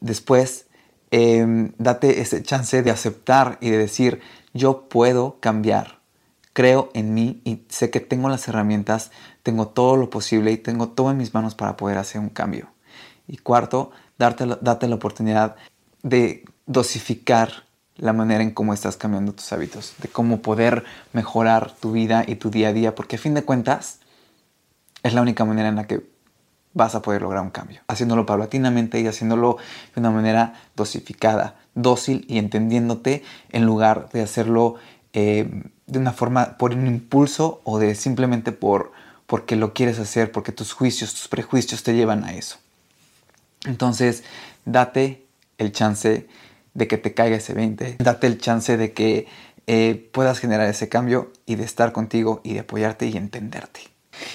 Después, 0.00 0.64
em, 1.10 1.72
date 1.76 2.22
ese 2.22 2.42
chance 2.42 2.82
de 2.82 2.90
aceptar 2.90 3.58
y 3.60 3.68
de 3.68 3.76
decir, 3.76 4.20
yo 4.54 4.88
puedo 4.88 5.38
cambiar, 5.40 6.00
creo 6.54 6.90
en 6.94 7.12
mí 7.12 7.42
y 7.44 7.62
sé 7.68 7.90
que 7.90 8.00
tengo 8.00 8.30
las 8.30 8.48
herramientas, 8.48 9.10
tengo 9.42 9.68
todo 9.68 9.96
lo 9.96 10.08
posible 10.08 10.52
y 10.52 10.56
tengo 10.56 10.88
todo 10.88 11.10
en 11.10 11.18
mis 11.18 11.34
manos 11.34 11.54
para 11.54 11.76
poder 11.76 11.98
hacer 11.98 12.20
un 12.20 12.30
cambio. 12.30 12.70
Y 13.28 13.36
cuarto, 13.36 13.90
date 14.20 14.88
la 14.88 14.94
oportunidad 14.94 15.56
de 16.02 16.44
dosificar 16.66 17.64
la 17.96 18.12
manera 18.12 18.42
en 18.42 18.52
cómo 18.52 18.72
estás 18.72 18.96
cambiando 18.96 19.32
tus 19.32 19.52
hábitos, 19.52 19.94
de 19.98 20.08
cómo 20.08 20.40
poder 20.40 20.84
mejorar 21.12 21.74
tu 21.74 21.92
vida 21.92 22.24
y 22.26 22.36
tu 22.36 22.50
día 22.50 22.68
a 22.68 22.72
día, 22.72 22.94
porque 22.94 23.16
a 23.16 23.18
fin 23.18 23.34
de 23.34 23.42
cuentas 23.42 24.00
es 25.02 25.12
la 25.12 25.22
única 25.22 25.44
manera 25.44 25.68
en 25.68 25.76
la 25.76 25.86
que 25.86 26.08
vas 26.72 26.94
a 26.94 27.02
poder 27.02 27.22
lograr 27.22 27.42
un 27.42 27.50
cambio, 27.50 27.80
haciéndolo 27.88 28.26
paulatinamente 28.26 29.00
y 29.00 29.06
haciéndolo 29.06 29.56
de 29.94 30.00
una 30.00 30.10
manera 30.10 30.54
dosificada, 30.76 31.56
dócil 31.74 32.24
y 32.28 32.38
entendiéndote 32.38 33.24
en 33.50 33.66
lugar 33.66 34.08
de 34.12 34.22
hacerlo 34.22 34.76
eh, 35.12 35.64
de 35.86 35.98
una 35.98 36.12
forma 36.12 36.56
por 36.56 36.72
un 36.72 36.86
impulso 36.86 37.60
o 37.64 37.78
de 37.78 37.94
simplemente 37.94 38.52
por 38.52 38.92
porque 39.26 39.54
lo 39.54 39.74
quieres 39.74 40.00
hacer, 40.00 40.32
porque 40.32 40.50
tus 40.50 40.72
juicios, 40.72 41.14
tus 41.14 41.28
prejuicios 41.28 41.84
te 41.84 41.94
llevan 41.94 42.24
a 42.24 42.34
eso. 42.34 42.58
Entonces, 43.66 44.24
date 44.64 45.26
el 45.58 45.72
chance 45.72 46.26
de 46.74 46.88
que 46.88 46.98
te 46.98 47.14
caiga 47.14 47.36
ese 47.36 47.52
20, 47.52 47.96
date 47.98 48.26
el 48.26 48.38
chance 48.38 48.76
de 48.76 48.92
que 48.92 49.26
eh, 49.66 50.08
puedas 50.12 50.38
generar 50.38 50.68
ese 50.68 50.88
cambio 50.88 51.32
y 51.46 51.56
de 51.56 51.64
estar 51.64 51.92
contigo 51.92 52.40
y 52.42 52.54
de 52.54 52.60
apoyarte 52.60 53.06
y 53.06 53.16
entenderte. 53.16 53.89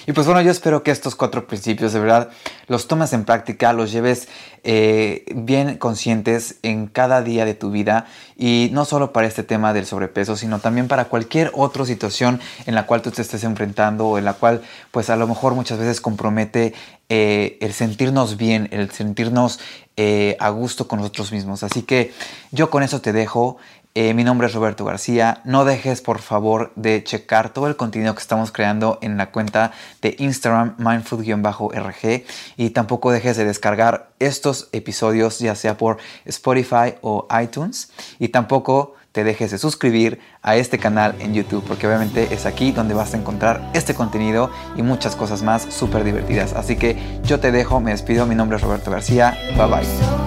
Y 0.06 0.12
pues 0.12 0.26
bueno, 0.26 0.40
yo 0.42 0.50
espero 0.50 0.82
que 0.82 0.90
estos 0.90 1.14
cuatro 1.14 1.46
principios 1.46 1.92
de 1.92 2.00
verdad 2.00 2.30
los 2.66 2.88
tomes 2.88 3.12
en 3.12 3.24
práctica, 3.24 3.72
los 3.72 3.92
lleves 3.92 4.28
eh, 4.64 5.24
bien 5.34 5.78
conscientes 5.78 6.56
en 6.62 6.86
cada 6.86 7.22
día 7.22 7.44
de 7.44 7.54
tu 7.54 7.70
vida 7.70 8.06
y 8.36 8.70
no 8.72 8.84
solo 8.84 9.12
para 9.12 9.26
este 9.26 9.42
tema 9.42 9.72
del 9.72 9.86
sobrepeso, 9.86 10.36
sino 10.36 10.58
también 10.58 10.88
para 10.88 11.06
cualquier 11.06 11.52
otra 11.54 11.84
situación 11.84 12.40
en 12.66 12.74
la 12.74 12.86
cual 12.86 13.02
tú 13.02 13.10
te 13.10 13.22
estés 13.22 13.44
enfrentando 13.44 14.06
o 14.06 14.18
en 14.18 14.24
la 14.24 14.34
cual 14.34 14.62
pues 14.90 15.10
a 15.10 15.16
lo 15.16 15.26
mejor 15.28 15.54
muchas 15.54 15.78
veces 15.78 16.00
compromete 16.00 16.74
eh, 17.08 17.56
el 17.60 17.72
sentirnos 17.72 18.36
bien, 18.36 18.68
el 18.72 18.90
sentirnos 18.90 19.60
eh, 19.96 20.36
a 20.40 20.50
gusto 20.50 20.88
con 20.88 20.98
nosotros 20.98 21.30
mismos. 21.30 21.62
Así 21.62 21.82
que 21.82 22.12
yo 22.50 22.68
con 22.68 22.82
eso 22.82 23.00
te 23.00 23.12
dejo. 23.12 23.58
Eh, 23.98 24.12
mi 24.12 24.24
nombre 24.24 24.46
es 24.46 24.52
Roberto 24.52 24.84
García. 24.84 25.40
No 25.46 25.64
dejes 25.64 26.02
por 26.02 26.18
favor 26.18 26.70
de 26.76 27.02
checar 27.02 27.48
todo 27.48 27.66
el 27.66 27.76
contenido 27.76 28.14
que 28.14 28.20
estamos 28.20 28.52
creando 28.52 28.98
en 29.00 29.16
la 29.16 29.30
cuenta 29.30 29.72
de 30.02 30.14
Instagram 30.18 30.76
mindfood-rg 30.76 32.24
y 32.58 32.70
tampoco 32.70 33.10
dejes 33.10 33.38
de 33.38 33.46
descargar 33.46 34.10
estos 34.18 34.68
episodios 34.72 35.38
ya 35.38 35.54
sea 35.54 35.78
por 35.78 35.96
Spotify 36.26 36.96
o 37.00 37.26
iTunes 37.42 37.90
y 38.18 38.28
tampoco 38.28 38.96
te 39.12 39.24
dejes 39.24 39.50
de 39.52 39.56
suscribir 39.56 40.20
a 40.42 40.56
este 40.56 40.78
canal 40.78 41.14
en 41.18 41.32
YouTube 41.32 41.64
porque 41.66 41.86
obviamente 41.86 42.34
es 42.34 42.44
aquí 42.44 42.72
donde 42.72 42.92
vas 42.92 43.14
a 43.14 43.16
encontrar 43.16 43.70
este 43.72 43.94
contenido 43.94 44.50
y 44.76 44.82
muchas 44.82 45.16
cosas 45.16 45.42
más 45.42 45.72
súper 45.72 46.04
divertidas. 46.04 46.52
Así 46.52 46.76
que 46.76 46.98
yo 47.22 47.40
te 47.40 47.50
dejo, 47.50 47.80
me 47.80 47.92
despido, 47.92 48.26
mi 48.26 48.34
nombre 48.34 48.58
es 48.58 48.62
Roberto 48.62 48.90
García, 48.90 49.38
bye 49.56 49.66
bye. 49.66 50.25